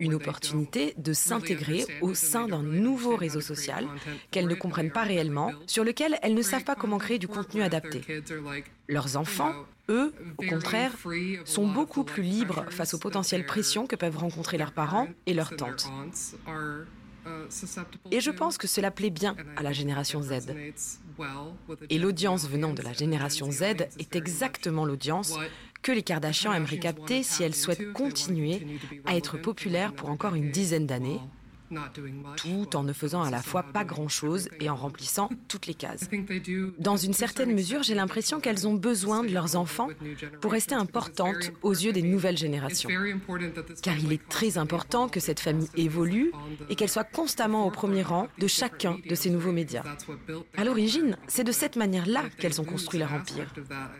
Une 0.00 0.14
opportunité 0.14 0.94
de 0.98 1.12
s'intégrer 1.12 1.84
au 2.00 2.14
sein 2.14 2.48
d'un 2.48 2.62
nouveau 2.62 3.16
réseau 3.16 3.40
social 3.40 3.86
qu'elles 4.30 4.48
ne 4.48 4.54
comprennent 4.54 4.92
pas 4.92 5.04
réellement, 5.04 5.52
sur 5.66 5.84
lequel 5.84 6.18
elles 6.22 6.34
ne 6.34 6.42
savent 6.42 6.64
pas 6.64 6.74
comment 6.74 6.98
créer 6.98 7.18
du 7.18 7.28
contenu 7.28 7.62
adapté. 7.62 8.02
Leurs 8.88 9.16
enfants, 9.16 9.54
eux, 9.92 10.12
au 10.38 10.42
contraire, 10.42 10.92
sont 11.44 11.66
beaucoup 11.66 12.04
plus 12.04 12.22
libres 12.22 12.64
face 12.70 12.94
aux 12.94 12.98
potentielles 12.98 13.46
pressions 13.46 13.86
que 13.86 13.96
peuvent 13.96 14.18
rencontrer 14.18 14.58
leurs 14.58 14.72
parents 14.72 15.08
et 15.26 15.34
leurs 15.34 15.54
tantes. 15.56 15.90
Et 18.10 18.20
je 18.20 18.30
pense 18.30 18.58
que 18.58 18.66
cela 18.66 18.90
plaît 18.90 19.10
bien 19.10 19.36
à 19.56 19.62
la 19.62 19.72
génération 19.72 20.22
Z. 20.22 20.54
Et 21.88 21.98
l'audience 21.98 22.48
venant 22.48 22.72
de 22.72 22.82
la 22.82 22.92
génération 22.92 23.50
Z 23.50 23.62
est 23.98 24.16
exactement 24.16 24.84
l'audience 24.84 25.38
que 25.82 25.92
les 25.92 26.02
Kardashians 26.02 26.52
aimeraient 26.52 26.78
capter 26.78 27.22
si 27.22 27.42
elles 27.42 27.54
souhaitent 27.54 27.92
continuer 27.92 28.66
à 29.04 29.16
être 29.16 29.38
populaires 29.38 29.92
pour 29.94 30.10
encore 30.10 30.34
une 30.34 30.50
dizaine 30.50 30.86
d'années 30.86 31.20
tout 32.36 32.76
en 32.76 32.82
ne 32.82 32.92
faisant 32.92 33.22
à 33.22 33.30
la 33.30 33.42
fois 33.42 33.62
pas 33.62 33.84
grand-chose 33.84 34.48
et 34.60 34.70
en 34.70 34.76
remplissant 34.76 35.28
toutes 35.48 35.66
les 35.66 35.74
cases. 35.74 36.08
Dans 36.78 36.96
une 36.96 37.12
certaine 37.12 37.54
mesure, 37.54 37.82
j'ai 37.82 37.94
l'impression 37.94 38.40
qu'elles 38.40 38.66
ont 38.66 38.74
besoin 38.74 39.22
de 39.22 39.32
leurs 39.32 39.56
enfants 39.56 39.88
pour 40.40 40.52
rester 40.52 40.74
importantes 40.74 41.52
aux 41.62 41.72
yeux 41.72 41.92
des 41.92 42.02
nouvelles 42.02 42.38
générations. 42.38 42.88
Car 43.82 43.98
il 43.98 44.12
est 44.12 44.28
très 44.28 44.58
important 44.58 45.08
que 45.08 45.20
cette 45.20 45.40
famille 45.40 45.68
évolue 45.76 46.32
et 46.68 46.74
qu'elle 46.74 46.88
soit 46.88 47.04
constamment 47.04 47.66
au 47.66 47.70
premier 47.70 48.02
rang 48.02 48.28
de 48.38 48.46
chacun 48.46 48.98
de 49.08 49.14
ces 49.14 49.30
nouveaux 49.30 49.52
médias. 49.52 49.84
À 50.56 50.64
l'origine, 50.64 51.16
c'est 51.26 51.44
de 51.44 51.52
cette 51.52 51.76
manière-là 51.76 52.24
qu'elles 52.38 52.60
ont 52.60 52.64
construit 52.64 52.98
leur 52.98 53.12
empire. 53.12 53.52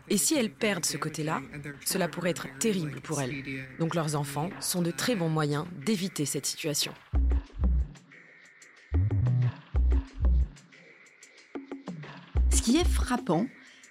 Et 0.09 0.17
si 0.17 0.35
elles 0.35 0.53
perdent 0.53 0.85
ce 0.85 0.97
côté-là, 0.97 1.41
cela 1.85 2.09
pourrait 2.09 2.31
être 2.31 2.47
terrible 2.59 3.01
pour 3.01 3.21
elles. 3.21 3.45
Donc 3.79 3.95
leurs 3.95 4.17
enfants 4.17 4.51
sont 4.61 4.83
de 4.83 4.91
très 4.91 5.17
bons 5.17 5.29
moyens 5.29 5.65
d'éviter 5.85 6.25
cette 6.27 6.47
situation. 6.47 6.93
Qui 12.73 12.79
est 12.79 12.89
frappant, 12.89 13.45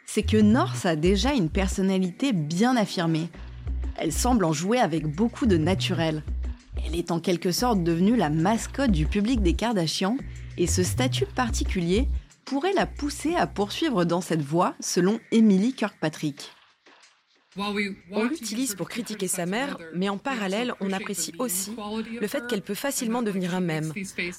c'est 0.07 0.23
que 0.23 0.37
North 0.37 0.87
a 0.87 0.95
déjà 0.95 1.33
une 1.33 1.51
personnalité 1.51 2.33
bien 2.33 2.75
affirmée. 2.75 3.29
Elle 3.95 4.11
semble 4.11 4.43
en 4.43 4.53
jouer 4.53 4.79
avec 4.79 5.05
beaucoup 5.05 5.45
de 5.45 5.57
naturel. 5.57 6.23
Elle 6.83 6.95
est 6.95 7.11
en 7.11 7.19
quelque 7.19 7.51
sorte 7.51 7.83
devenue 7.83 8.15
la 8.15 8.31
mascotte 8.31 8.89
du 8.89 9.05
public 9.05 9.43
des 9.43 9.53
Kardashians 9.53 10.17
et 10.57 10.65
ce 10.65 10.81
statut 10.81 11.27
particulier 11.27 12.07
pourrait 12.43 12.73
la 12.73 12.87
pousser 12.87 13.35
à 13.35 13.45
poursuivre 13.45 14.03
dans 14.03 14.21
cette 14.21 14.41
voie, 14.41 14.73
selon 14.79 15.19
Emily 15.31 15.73
Kirkpatrick. 15.73 16.49
On 17.57 18.23
l'utilise 18.23 18.75
pour 18.75 18.87
critiquer 18.87 19.27
sa 19.27 19.45
mère, 19.45 19.77
mais 19.93 20.07
en 20.07 20.17
parallèle, 20.17 20.73
on 20.79 20.91
apprécie 20.93 21.33
aussi 21.37 21.75
le 22.19 22.27
fait 22.27 22.47
qu'elle 22.47 22.61
peut 22.61 22.75
facilement 22.75 23.21
devenir 23.21 23.53
un 23.55 23.59
mème, 23.59 23.91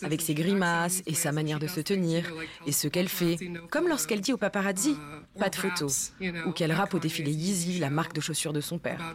avec 0.02 0.22
ses 0.22 0.34
grimaces 0.34 1.02
et 1.06 1.14
sa 1.14 1.30
manière 1.30 1.58
de 1.58 1.66
se 1.66 1.80
tenir, 1.80 2.24
et 2.66 2.72
ce 2.72 2.88
qu'elle 2.88 3.08
fait, 3.08 3.36
comme 3.70 3.88
lorsqu'elle 3.88 4.22
dit 4.22 4.32
au 4.32 4.38
paparazzi 4.38 4.96
pas 5.38 5.50
de 5.50 5.56
photos, 5.56 6.12
ou 6.46 6.52
qu'elle 6.52 6.72
rappe 6.72 6.94
au 6.94 6.98
défilé 6.98 7.32
Yeezy, 7.32 7.78
la 7.78 7.90
marque 7.90 8.14
de 8.14 8.20
chaussures 8.20 8.52
de 8.52 8.60
son 8.60 8.78
père. 8.78 9.12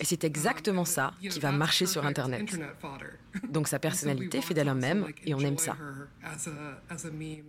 Et 0.00 0.04
c'est 0.04 0.24
exactement 0.24 0.84
ça 0.84 1.12
qui 1.28 1.40
va 1.40 1.52
marcher 1.52 1.86
sur 1.86 2.06
Internet. 2.06 2.58
Donc 3.50 3.68
sa 3.68 3.78
personnalité 3.78 4.40
fait 4.40 4.54
d'elle 4.54 4.68
un 4.68 4.74
mème, 4.74 5.06
et 5.24 5.34
on 5.34 5.40
aime 5.40 5.58
ça. 5.58 5.76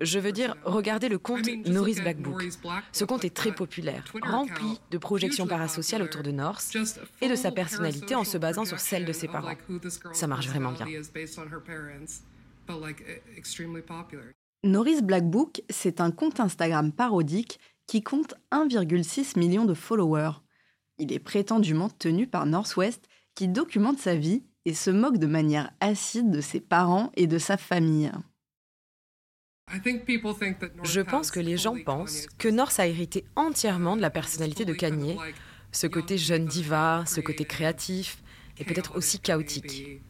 Je 0.02 0.20
veux 0.20 0.32
dire, 0.32 0.56
regardez 0.64 1.10
le 1.10 1.18
compte 1.18 1.48
Norris 1.68 1.96
Black 2.02 2.18
Book. 2.18 2.48
Ce 2.92 3.04
compte 3.06 3.26
est 3.26 3.36
très 3.36 3.54
populaire, 3.54 4.04
rempli 4.22 4.80
de 4.92 4.98
projections 4.98 5.48
par 5.48 5.70
sociale 5.70 6.02
autour 6.02 6.24
de 6.24 6.32
North 6.32 6.76
et 7.22 7.28
de 7.28 7.36
sa 7.36 7.52
personnalité 7.52 8.16
en 8.16 8.24
se 8.24 8.38
basant 8.38 8.66
sur 8.66 8.80
celle 8.80 9.06
de 9.06 9.14
ses 9.14 9.28
parents. 9.28 9.56
Ça 10.14 10.28
marche 10.28 10.48
vraiment 10.48 10.72
bien. 10.72 10.86
Norris 14.64 15.02
Black 15.02 15.30
Book, 15.30 15.62
c'est 15.70 16.02
un 16.02 16.12
compte 16.12 16.40
Instagram 16.40 16.92
parodique 16.92 17.60
qui 17.88 18.04
compte 18.04 18.36
1,6 18.52 19.40
million 19.40 19.66
de 19.66 19.74
followers. 19.74 20.34
Il 20.98 21.14
est 21.14 21.20
prétendument 21.20 21.90
tenu 21.90 22.28
par 22.28 22.46
Northwest 22.46 23.08
qui 23.36 23.48
documente 23.48 24.00
sa 24.00 24.16
vie 24.16 24.44
et 24.65 24.74
se 24.74 24.89
moque 24.89 25.17
de 25.17 25.28
manière 25.28 25.72
acide 25.80 26.32
de 26.32 26.41
ses 26.41 26.60
parents 26.60 27.12
et 27.15 27.28
de 27.28 27.38
sa 27.38 27.58
famille. 27.58 28.12
Je 30.84 31.02
pense 31.02 31.32
que 31.32 31.39
les 31.39 31.58
gens 31.58 31.76
pensent 31.86 32.28
que 32.38 32.48
North 32.48 32.80
a 32.80 32.88
hérité 32.88 33.26
entièrement 33.36 33.95
de 33.95 34.02
la 34.02 34.10
personnalité 34.10 34.65
de 34.65 34.74
Kanye, 34.74 35.17
ce 35.72 35.88
côté 35.88 36.17
jeune 36.17 36.45
diva, 36.45 37.04
ce 37.06 37.22
côté 37.22 37.45
créatif 37.45 38.24
et 38.58 38.65
peut-être 38.65 38.95
aussi 38.95 39.19
chaotique. 39.19 40.02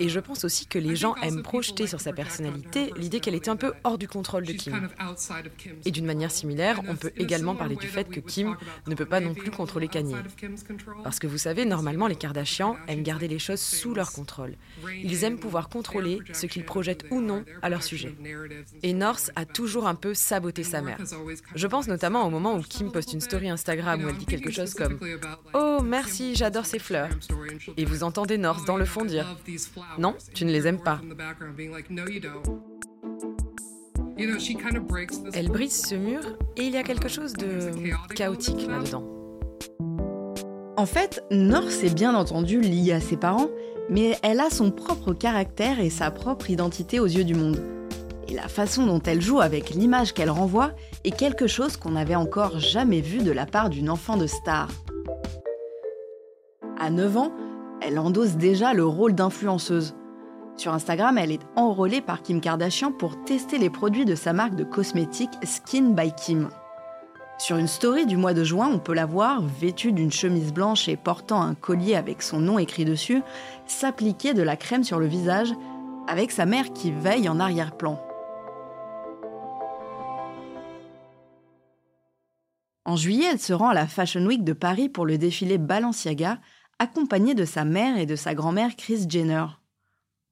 Et 0.00 0.08
je 0.08 0.20
pense 0.20 0.44
aussi 0.44 0.66
que 0.66 0.78
les 0.78 0.96
gens 0.96 1.14
aiment 1.16 1.42
projeter 1.42 1.86
sur 1.86 2.00
sa 2.00 2.12
personnalité 2.12 2.92
l'idée 2.96 3.20
qu'elle 3.20 3.34
est 3.34 3.48
un 3.48 3.56
peu 3.56 3.72
hors 3.84 3.98
du 3.98 4.08
contrôle 4.08 4.44
de 4.44 4.52
Kim. 4.52 4.88
Et 5.84 5.90
d'une 5.90 6.06
manière 6.06 6.30
similaire, 6.30 6.80
on 6.88 6.96
peut 6.96 7.12
également 7.16 7.54
parler 7.54 7.76
du 7.76 7.86
fait 7.86 8.08
que 8.08 8.20
Kim 8.20 8.56
ne 8.86 8.94
peut 8.94 9.06
pas 9.06 9.20
non 9.20 9.34
plus 9.34 9.50
contrôler 9.50 9.88
Kanye. 9.88 10.16
Parce 11.02 11.18
que 11.18 11.26
vous 11.26 11.38
savez, 11.38 11.64
normalement, 11.64 12.06
les 12.06 12.16
Kardashians 12.16 12.76
aiment 12.86 13.02
garder 13.02 13.28
les 13.28 13.38
choses 13.38 13.60
sous 13.60 13.94
leur 13.94 14.12
contrôle. 14.12 14.54
Ils 15.02 15.24
aiment 15.24 15.38
pouvoir 15.38 15.68
contrôler 15.68 16.20
ce 16.32 16.46
qu'ils 16.46 16.64
projettent 16.64 17.04
ou 17.10 17.20
non 17.20 17.44
à 17.62 17.68
leur 17.68 17.82
sujet. 17.82 18.14
Et 18.82 18.92
North 18.92 19.30
a 19.36 19.44
toujours 19.44 19.86
un 19.86 19.94
peu 19.94 20.14
saboté 20.14 20.62
sa 20.62 20.80
mère. 20.80 20.98
Je 21.54 21.66
pense 21.66 21.88
notamment 21.88 22.26
au 22.26 22.30
moment 22.30 22.54
où 22.54 22.62
Kim 22.62 22.92
poste 22.92 23.12
une 23.12 23.20
story 23.20 23.48
Instagram 23.48 24.04
où 24.04 24.08
elle 24.08 24.16
dit 24.16 24.26
quelque 24.26 24.50
chose 24.50 24.74
comme 24.74 24.98
Oh, 25.54 25.80
merci, 25.82 26.34
j'adore 26.34 26.66
ces 26.66 26.78
fleurs. 26.78 27.10
Et 27.76 27.84
vous 27.84 28.02
entendez 28.02 28.38
North 28.38 28.66
dans 28.66 28.76
le 28.76 28.84
fond 28.84 29.04
dire 29.04 29.36
non, 29.96 30.14
tu 30.34 30.44
ne 30.44 30.52
les 30.52 30.66
aimes 30.66 30.82
pas. 30.82 31.00
Elle 35.32 35.48
brise 35.48 35.86
ce 35.86 35.94
mur 35.94 36.20
et 36.56 36.62
il 36.62 36.72
y 36.72 36.76
a 36.76 36.82
quelque 36.82 37.08
chose 37.08 37.32
de 37.34 37.70
chaotique 38.14 38.66
là-dedans. 38.66 39.04
En 40.76 40.86
fait, 40.86 41.24
North 41.30 41.82
est 41.82 41.94
bien 41.94 42.14
entendu 42.14 42.60
liée 42.60 42.92
à 42.92 43.00
ses 43.00 43.16
parents, 43.16 43.48
mais 43.90 44.16
elle 44.22 44.40
a 44.40 44.50
son 44.50 44.70
propre 44.70 45.12
caractère 45.12 45.80
et 45.80 45.90
sa 45.90 46.10
propre 46.10 46.50
identité 46.50 47.00
aux 47.00 47.06
yeux 47.06 47.24
du 47.24 47.34
monde. 47.34 47.60
Et 48.28 48.34
la 48.34 48.46
façon 48.48 48.86
dont 48.86 49.00
elle 49.00 49.22
joue 49.22 49.40
avec 49.40 49.70
l'image 49.70 50.12
qu'elle 50.12 50.30
renvoie 50.30 50.72
est 51.04 51.16
quelque 51.16 51.46
chose 51.46 51.76
qu'on 51.76 51.92
n'avait 51.92 52.14
encore 52.14 52.58
jamais 52.58 53.00
vu 53.00 53.18
de 53.22 53.32
la 53.32 53.46
part 53.46 53.70
d'une 53.70 53.88
enfant 53.88 54.16
de 54.16 54.26
star. 54.26 54.68
À 56.78 56.90
9 56.90 57.16
ans, 57.16 57.32
Elle 57.80 57.98
endosse 57.98 58.36
déjà 58.36 58.74
le 58.74 58.84
rôle 58.84 59.14
d'influenceuse. 59.14 59.94
Sur 60.56 60.74
Instagram, 60.74 61.18
elle 61.18 61.30
est 61.30 61.46
enrôlée 61.54 62.00
par 62.00 62.22
Kim 62.22 62.40
Kardashian 62.40 62.90
pour 62.90 63.22
tester 63.24 63.58
les 63.58 63.70
produits 63.70 64.04
de 64.04 64.16
sa 64.16 64.32
marque 64.32 64.56
de 64.56 64.64
cosmétiques 64.64 65.38
Skin 65.44 65.90
by 65.90 66.12
Kim. 66.12 66.48
Sur 67.38 67.56
une 67.56 67.68
story 67.68 68.04
du 68.06 68.16
mois 68.16 68.34
de 68.34 68.42
juin, 68.42 68.68
on 68.72 68.80
peut 68.80 68.94
la 68.94 69.06
voir, 69.06 69.40
vêtue 69.40 69.92
d'une 69.92 70.10
chemise 70.10 70.52
blanche 70.52 70.88
et 70.88 70.96
portant 70.96 71.40
un 71.40 71.54
collier 71.54 71.94
avec 71.94 72.22
son 72.22 72.40
nom 72.40 72.58
écrit 72.58 72.84
dessus, 72.84 73.22
s'appliquer 73.66 74.34
de 74.34 74.42
la 74.42 74.56
crème 74.56 74.82
sur 74.82 74.98
le 74.98 75.06
visage, 75.06 75.52
avec 76.08 76.32
sa 76.32 76.46
mère 76.46 76.72
qui 76.72 76.90
veille 76.90 77.28
en 77.28 77.38
arrière-plan. 77.38 78.02
En 82.84 82.96
juillet, 82.96 83.28
elle 83.32 83.38
se 83.38 83.52
rend 83.52 83.68
à 83.68 83.74
la 83.74 83.86
Fashion 83.86 84.24
Week 84.24 84.42
de 84.42 84.54
Paris 84.54 84.88
pour 84.88 85.06
le 85.06 85.18
défilé 85.18 85.58
Balenciaga, 85.58 86.38
accompagnée 86.78 87.34
de 87.34 87.44
sa 87.44 87.64
mère 87.64 87.98
et 87.98 88.06
de 88.06 88.16
sa 88.16 88.34
grand-mère 88.34 88.76
Chris 88.76 89.06
Jenner. 89.08 89.46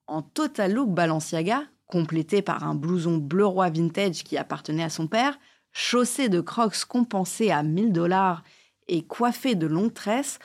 En 0.07 0.23
total 0.23 0.73
look 0.73 0.91
Balenciaga, 0.91 1.63
complété 1.87 2.43
par 2.43 2.65
un 2.65 2.75
blouson 2.75 3.17
bleu 3.17 3.47
roi 3.47 3.71
vintage 3.71 4.25
qui 4.25 4.37
appartenait 4.37 4.85
à 4.85 4.91
son 4.91 5.07
père, 5.07 5.39
chaussée 5.73 6.29
de 6.29 6.41
crocs 6.41 6.85
compensés 6.85 7.51
à 7.51 7.63
1000 7.63 7.93
dollars 7.93 8.43
et 8.89 9.05
coiffée 9.05 9.55
de 9.55 9.67
longues 9.67 9.95
tresses, 9.95 10.39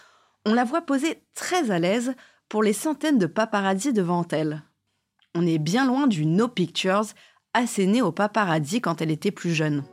on 0.45 0.53
la 0.53 0.63
voit 0.63 0.81
poser 0.81 1.21
très 1.35 1.69
à 1.69 1.79
l'aise 1.79 2.15
pour 2.49 2.63
les 2.63 2.73
centaines 2.73 3.19
de 3.19 3.27
paparazzi 3.27 3.93
devant 3.93 4.27
elle. 4.31 4.63
On 5.35 5.45
est 5.45 5.59
bien 5.59 5.85
loin 5.85 6.07
du 6.07 6.25
No 6.25 6.47
Pictures 6.47 7.13
asséné 7.53 8.01
au 8.01 8.11
paparazzi 8.11 8.81
quand 8.81 9.01
elle 9.01 9.11
était 9.11 9.31
plus 9.31 9.53
jeune. 9.53 9.83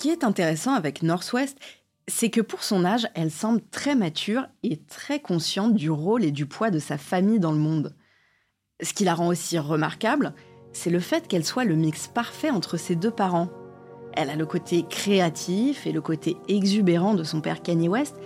Qui 0.00 0.08
est 0.08 0.24
intéressant 0.24 0.72
avec 0.72 1.02
Northwest, 1.02 1.58
c'est 2.08 2.30
que 2.30 2.40
pour 2.40 2.64
son 2.64 2.84
âge, 2.86 3.06
elle 3.14 3.30
semble 3.30 3.60
très 3.70 3.94
mature 3.94 4.46
et 4.62 4.78
très 4.78 5.20
consciente 5.20 5.74
du 5.74 5.90
rôle 5.90 6.24
et 6.24 6.32
du 6.32 6.46
poids 6.46 6.70
de 6.70 6.78
sa 6.78 6.96
famille 6.96 7.38
dans 7.38 7.52
le 7.52 7.58
monde. 7.58 7.94
Ce 8.82 8.94
qui 8.94 9.04
la 9.04 9.14
rend 9.14 9.28
aussi 9.28 9.58
remarquable, 9.58 10.32
c'est 10.72 10.88
le 10.88 11.00
fait 11.00 11.28
qu'elle 11.28 11.44
soit 11.44 11.64
le 11.64 11.76
mix 11.76 12.08
parfait 12.08 12.50
entre 12.50 12.78
ses 12.78 12.96
deux 12.96 13.10
parents. 13.10 13.50
Elle 14.14 14.30
a 14.30 14.36
le 14.36 14.46
côté 14.46 14.84
créatif 14.88 15.86
et 15.86 15.92
le 15.92 16.00
côté 16.00 16.38
exubérant 16.48 17.14
de 17.14 17.22
son 17.22 17.42
père 17.42 17.62
Kanye 17.62 17.88
West, 17.88 18.16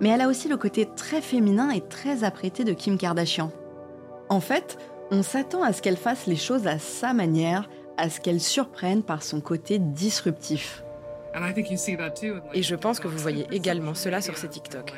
mais 0.00 0.10
elle 0.10 0.20
a 0.20 0.28
aussi 0.28 0.48
le 0.48 0.56
côté 0.56 0.88
très 0.94 1.20
féminin 1.20 1.70
et 1.70 1.80
très 1.80 2.22
apprêté 2.22 2.62
de 2.62 2.72
Kim 2.72 2.96
Kardashian. 2.96 3.50
En 4.28 4.40
fait, 4.40 4.78
on 5.10 5.24
s'attend 5.24 5.64
à 5.64 5.72
ce 5.72 5.82
qu'elle 5.82 5.96
fasse 5.96 6.26
les 6.26 6.36
choses 6.36 6.68
à 6.68 6.78
sa 6.78 7.12
manière, 7.12 7.68
à 7.96 8.10
ce 8.10 8.20
qu'elle 8.20 8.40
surprenne 8.40 9.02
par 9.02 9.24
son 9.24 9.40
côté 9.40 9.80
disruptif. 9.80 10.84
Et 12.54 12.62
je 12.62 12.74
pense 12.74 12.98
que 12.98 13.08
vous 13.08 13.18
voyez 13.18 13.46
également 13.50 13.94
cela 13.94 14.20
sur 14.20 14.36
ses 14.38 14.48
TikTok. 14.48 14.92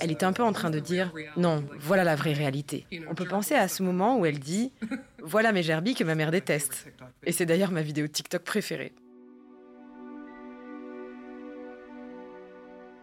Elle 0.00 0.10
est 0.10 0.22
un 0.22 0.32
peu 0.32 0.42
en 0.42 0.52
train 0.52 0.70
de 0.70 0.78
dire 0.78 1.12
non, 1.36 1.64
voilà 1.78 2.04
la 2.04 2.16
vraie 2.16 2.32
réalité. 2.32 2.86
On 3.10 3.14
peut 3.14 3.26
penser 3.26 3.54
à 3.54 3.68
ce 3.68 3.82
moment 3.82 4.18
où 4.18 4.26
elle 4.26 4.38
dit 4.38 4.72
voilà 5.22 5.52
mes 5.52 5.62
gerbilles 5.62 5.94
que 5.94 6.04
ma 6.04 6.14
mère 6.14 6.30
déteste. 6.30 6.86
Et 7.24 7.32
c'est 7.32 7.46
d'ailleurs 7.46 7.70
ma 7.70 7.82
vidéo 7.82 8.06
TikTok 8.06 8.42
préférée. 8.42 8.92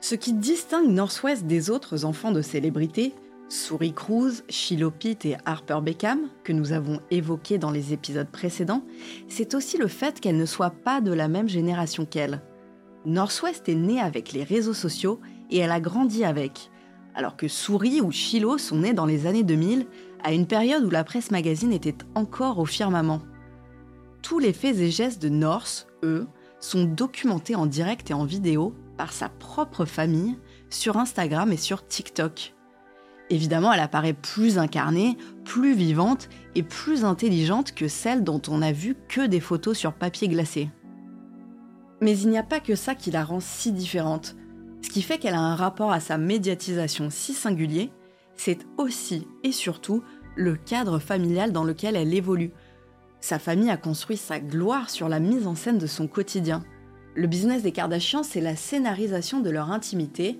Ce 0.02 0.16
qui 0.16 0.34
distingue 0.34 0.90
Northwest 0.90 1.46
des 1.46 1.70
autres 1.70 2.06
enfants 2.06 2.32
de 2.32 2.42
célébrités, 2.42 3.14
Souris 3.50 3.94
Cruz, 3.94 4.44
Shiloh 4.50 4.92
Pitt 4.92 5.26
et 5.26 5.38
Harper 5.46 5.80
Beckham, 5.82 6.30
que 6.44 6.54
nous 6.54 6.74
avons 6.74 7.00
évoqués 7.12 7.58
dans 7.58 7.72
les 7.72 7.94
épisodes 7.94 8.30
précédents, 8.30 8.84
c'est 9.28 9.54
aussi 9.54 9.78
le 9.78 9.88
fait 9.88 10.20
qu'elle 10.20 10.38
ne 10.38 10.46
soit 10.46 10.72
pas 10.72 11.02
de 11.02 11.14
la 11.14 11.28
même 11.28 11.50
génération 11.50 12.06
qu'elle. 12.06 12.42
Northwest 13.06 13.70
est 13.70 13.76
née 13.76 14.00
avec 14.00 14.32
les 14.34 14.44
réseaux 14.44 14.74
sociaux 14.74 15.20
et 15.52 15.60
elle 15.60 15.72
a 15.72 15.80
grandi 15.80 16.24
avec, 16.24 16.72
alors 17.14 17.38
que 17.38 17.48
Souris 17.48 18.02
ou 18.02 18.12
Chilo 18.12 18.58
sont 18.58 18.80
nés 18.80 18.94
dans 18.94 19.06
les 19.06 19.28
années 19.28 19.44
2000, 19.44 19.86
à 20.24 20.34
une 20.34 20.48
période 20.48 20.84
où 20.84 20.90
la 20.90 21.04
presse 21.04 21.30
magazine 21.30 21.72
était 21.72 21.98
encore 22.16 22.58
au 22.58 22.66
firmament. 22.66 23.22
Tous 24.24 24.40
les 24.40 24.54
faits 24.54 24.78
et 24.78 24.90
gestes 24.90 25.22
de 25.22 25.30
North, 25.30 25.88
eux, 26.04 26.28
sont 26.60 26.86
documentés 26.86 27.56
en 27.56 27.68
direct 27.68 28.10
et 28.10 28.16
en 28.16 28.26
vidéo 28.26 28.74
par 28.98 29.14
sa 29.14 29.30
propre 29.30 29.86
famille 29.86 30.38
sur 30.72 30.98
Instagram 30.98 31.52
et 31.52 31.58
sur 31.58 31.86
TikTok. 31.86 32.56
Évidemment, 33.30 33.72
elle 33.72 33.80
apparaît 33.82 34.14
plus 34.14 34.58
incarnée, 34.58 35.18
plus 35.44 35.76
vivante 35.76 36.30
et 36.56 36.64
plus 36.64 37.06
intelligente 37.06 37.74
que 37.74 37.88
celle 37.88 38.24
dont 38.24 38.42
on 38.48 38.60
n'a 38.60 38.72
vu 38.72 38.96
que 39.08 39.26
des 39.26 39.40
photos 39.40 39.78
sur 39.78 39.94
papier 39.94 40.28
glacé. 40.28 40.70
Mais 42.06 42.20
il 42.20 42.30
n'y 42.30 42.38
a 42.38 42.44
pas 42.44 42.60
que 42.60 42.76
ça 42.76 42.94
qui 42.94 43.10
la 43.10 43.24
rend 43.24 43.40
si 43.40 43.72
différente. 43.72 44.36
Ce 44.84 44.92
qui 44.92 45.02
fait 45.02 45.18
qu'elle 45.18 45.34
a 45.34 45.40
un 45.40 45.56
rapport 45.56 45.92
à 45.92 46.00
sa 46.00 46.20
médiatisation 46.20 47.10
si 47.10 47.34
singulier, 47.34 47.90
c'est 48.36 48.60
aussi 48.78 49.28
et 49.42 49.52
surtout 49.52 50.04
le 50.36 50.56
cadre 50.56 51.00
familial 51.00 51.52
dans 51.52 51.64
lequel 51.64 51.96
elle 51.96 52.14
évolue. 52.14 52.52
Sa 53.22 53.40
famille 53.40 53.72
a 53.72 53.78
construit 53.78 54.18
sa 54.18 54.40
gloire 54.40 54.92
sur 54.92 55.10
la 55.10 55.20
mise 55.20 55.48
en 55.48 55.56
scène 55.56 55.80
de 55.80 55.88
son 55.88 56.08
quotidien. 56.08 56.64
Le 57.16 57.26
business 57.26 57.64
des 57.64 57.72
Kardashians, 57.72 58.22
c'est 58.22 58.40
la 58.40 58.56
scénarisation 58.56 59.40
de 59.40 59.50
leur 59.50 59.72
intimité, 59.72 60.40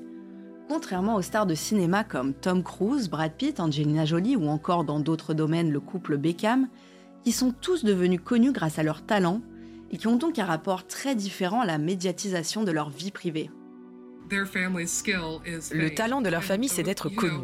contrairement 0.70 1.16
aux 1.16 1.24
stars 1.24 1.48
de 1.48 1.56
cinéma 1.56 2.04
comme 2.04 2.36
Tom 2.36 2.62
Cruise, 2.62 3.10
Brad 3.10 3.32
Pitt, 3.32 3.60
Angelina 3.60 4.06
Jolie 4.06 4.36
ou 4.36 4.50
encore 4.50 4.84
dans 4.84 5.00
d'autres 5.00 5.34
domaines 5.34 5.72
le 5.72 5.80
couple 5.80 6.18
Beckham, 6.18 6.68
qui 7.24 7.32
sont 7.32 7.52
tous 7.60 7.84
devenus 7.84 8.22
connus 8.24 8.52
grâce 8.52 8.78
à 8.78 8.84
leur 8.84 9.04
talent, 9.04 9.42
et 9.92 9.98
qui 9.98 10.08
ont 10.08 10.16
donc 10.16 10.40
un 10.40 10.46
rapport 10.46 10.88
très 10.88 11.16
différent 11.16 11.62
à 11.62 11.66
la 11.66 11.78
médiatisation 11.78 12.64
de 12.64 12.72
leur 12.72 12.90
vie 12.90 13.12
privée. 13.12 13.50
Le 14.32 15.90
talent 15.90 16.22
de 16.22 16.30
leur 16.30 16.44
famille, 16.44 16.70
c'est 16.70 16.84
d'être 16.84 17.10
connu. 17.10 17.40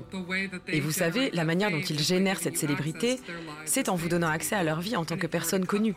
Et 0.67 0.79
vous 0.79 0.91
savez, 0.91 1.29
la 1.31 1.45
manière 1.45 1.71
dont 1.71 1.79
ils 1.79 1.99
génèrent 1.99 2.39
cette 2.39 2.57
célébrité, 2.57 3.19
c'est 3.65 3.89
en 3.89 3.95
vous 3.95 4.09
donnant 4.09 4.27
accès 4.29 4.55
à 4.55 4.63
leur 4.63 4.81
vie 4.81 4.95
en 4.95 5.05
tant 5.05 5.17
que 5.17 5.27
personne 5.27 5.65
connue. 5.65 5.95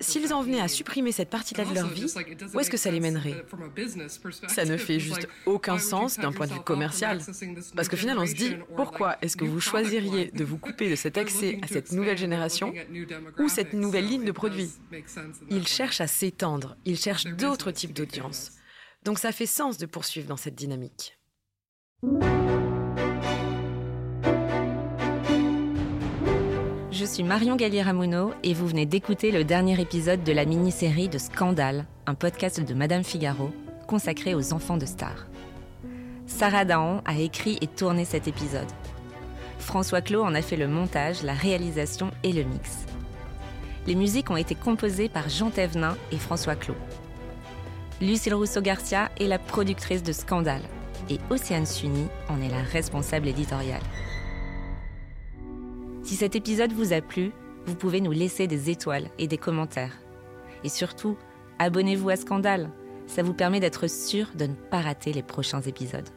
S'ils 0.00 0.32
en 0.32 0.42
venaient 0.42 0.60
à 0.60 0.68
supprimer 0.68 1.12
cette 1.12 1.30
partie-là 1.30 1.64
de 1.64 1.74
leur 1.74 1.88
vie, 1.88 2.12
où 2.54 2.60
est-ce 2.60 2.70
que 2.70 2.76
ça 2.76 2.90
les 2.90 3.00
mènerait? 3.00 3.44
Ça 4.48 4.64
ne 4.64 4.76
fait 4.76 5.00
juste 5.00 5.28
aucun 5.46 5.78
sens 5.78 6.18
d'un 6.18 6.32
point 6.32 6.46
de 6.46 6.54
vue 6.54 6.60
commercial. 6.60 7.20
Parce 7.74 7.88
qu'au 7.88 7.96
final, 7.96 8.18
on 8.18 8.26
se 8.26 8.34
dit, 8.34 8.56
pourquoi 8.76 9.16
est-ce 9.22 9.36
que 9.36 9.44
vous 9.44 9.60
choisiriez 9.60 10.30
de 10.30 10.44
vous 10.44 10.58
couper 10.58 10.90
de 10.90 10.96
cet 10.96 11.18
accès 11.22 11.58
à 11.62 11.66
cette 11.66 11.92
nouvelle 11.92 12.18
génération 12.18 12.72
ou 13.38 13.48
cette 13.48 13.72
nouvelle 13.72 14.06
ligne 14.06 14.24
de 14.24 14.32
produits? 14.32 14.70
Ils 15.50 15.66
cherchent 15.66 16.00
à 16.00 16.06
s'étendre, 16.06 16.76
ils 16.84 16.98
cherchent 16.98 17.26
d'autres 17.26 17.70
types 17.70 17.92
d'audience. 17.92 18.52
Donc 19.04 19.18
ça 19.18 19.32
fait 19.32 19.46
sens 19.46 19.78
de 19.78 19.86
poursuivre 19.86 20.28
dans 20.28 20.36
cette 20.36 20.54
dynamique. 20.54 21.18
Je 26.92 27.04
suis 27.04 27.24
Marion 27.24 27.56
Gallier-Ramuno 27.56 28.32
et 28.44 28.54
vous 28.54 28.68
venez 28.68 28.86
d'écouter 28.86 29.32
le 29.32 29.44
dernier 29.44 29.80
épisode 29.80 30.22
de 30.22 30.32
la 30.32 30.44
mini-série 30.44 31.08
de 31.08 31.18
Scandale, 31.18 31.86
un 32.06 32.14
podcast 32.14 32.60
de 32.60 32.74
Madame 32.74 33.02
Figaro 33.02 33.50
consacré 33.88 34.34
aux 34.34 34.52
enfants 34.52 34.76
de 34.76 34.86
stars. 34.86 35.26
Sarah 36.26 36.64
Daon 36.64 37.02
a 37.04 37.18
écrit 37.18 37.58
et 37.60 37.66
tourné 37.66 38.04
cet 38.04 38.28
épisode. 38.28 38.70
François 39.58 40.00
Clos 40.00 40.22
en 40.22 40.34
a 40.34 40.42
fait 40.42 40.56
le 40.56 40.68
montage, 40.68 41.22
la 41.22 41.34
réalisation 41.34 42.10
et 42.22 42.32
le 42.32 42.44
mix. 42.44 42.86
Les 43.86 43.96
musiques 43.96 44.30
ont 44.30 44.36
été 44.36 44.54
composées 44.54 45.08
par 45.08 45.28
Jean 45.28 45.50
Thévenin 45.50 45.96
et 46.12 46.18
François 46.18 46.54
Clos. 46.54 46.76
Lucille 48.02 48.34
Rousseau-Garcia 48.34 49.12
est 49.20 49.28
la 49.28 49.38
productrice 49.38 50.02
de 50.02 50.10
Scandale 50.10 50.62
et 51.08 51.20
Océane 51.30 51.66
Sunny 51.66 52.08
en 52.28 52.42
est 52.42 52.48
la 52.48 52.60
responsable 52.60 53.28
éditoriale. 53.28 53.80
Si 56.02 56.16
cet 56.16 56.34
épisode 56.34 56.72
vous 56.72 56.92
a 56.92 57.00
plu, 57.00 57.30
vous 57.64 57.76
pouvez 57.76 58.00
nous 58.00 58.10
laisser 58.10 58.48
des 58.48 58.70
étoiles 58.70 59.08
et 59.20 59.28
des 59.28 59.38
commentaires. 59.38 60.00
Et 60.64 60.68
surtout, 60.68 61.16
abonnez-vous 61.60 62.10
à 62.10 62.16
Scandale. 62.16 62.70
Ça 63.06 63.22
vous 63.22 63.34
permet 63.34 63.60
d'être 63.60 63.88
sûr 63.88 64.26
de 64.34 64.46
ne 64.46 64.54
pas 64.54 64.80
rater 64.80 65.12
les 65.12 65.22
prochains 65.22 65.60
épisodes. 65.60 66.08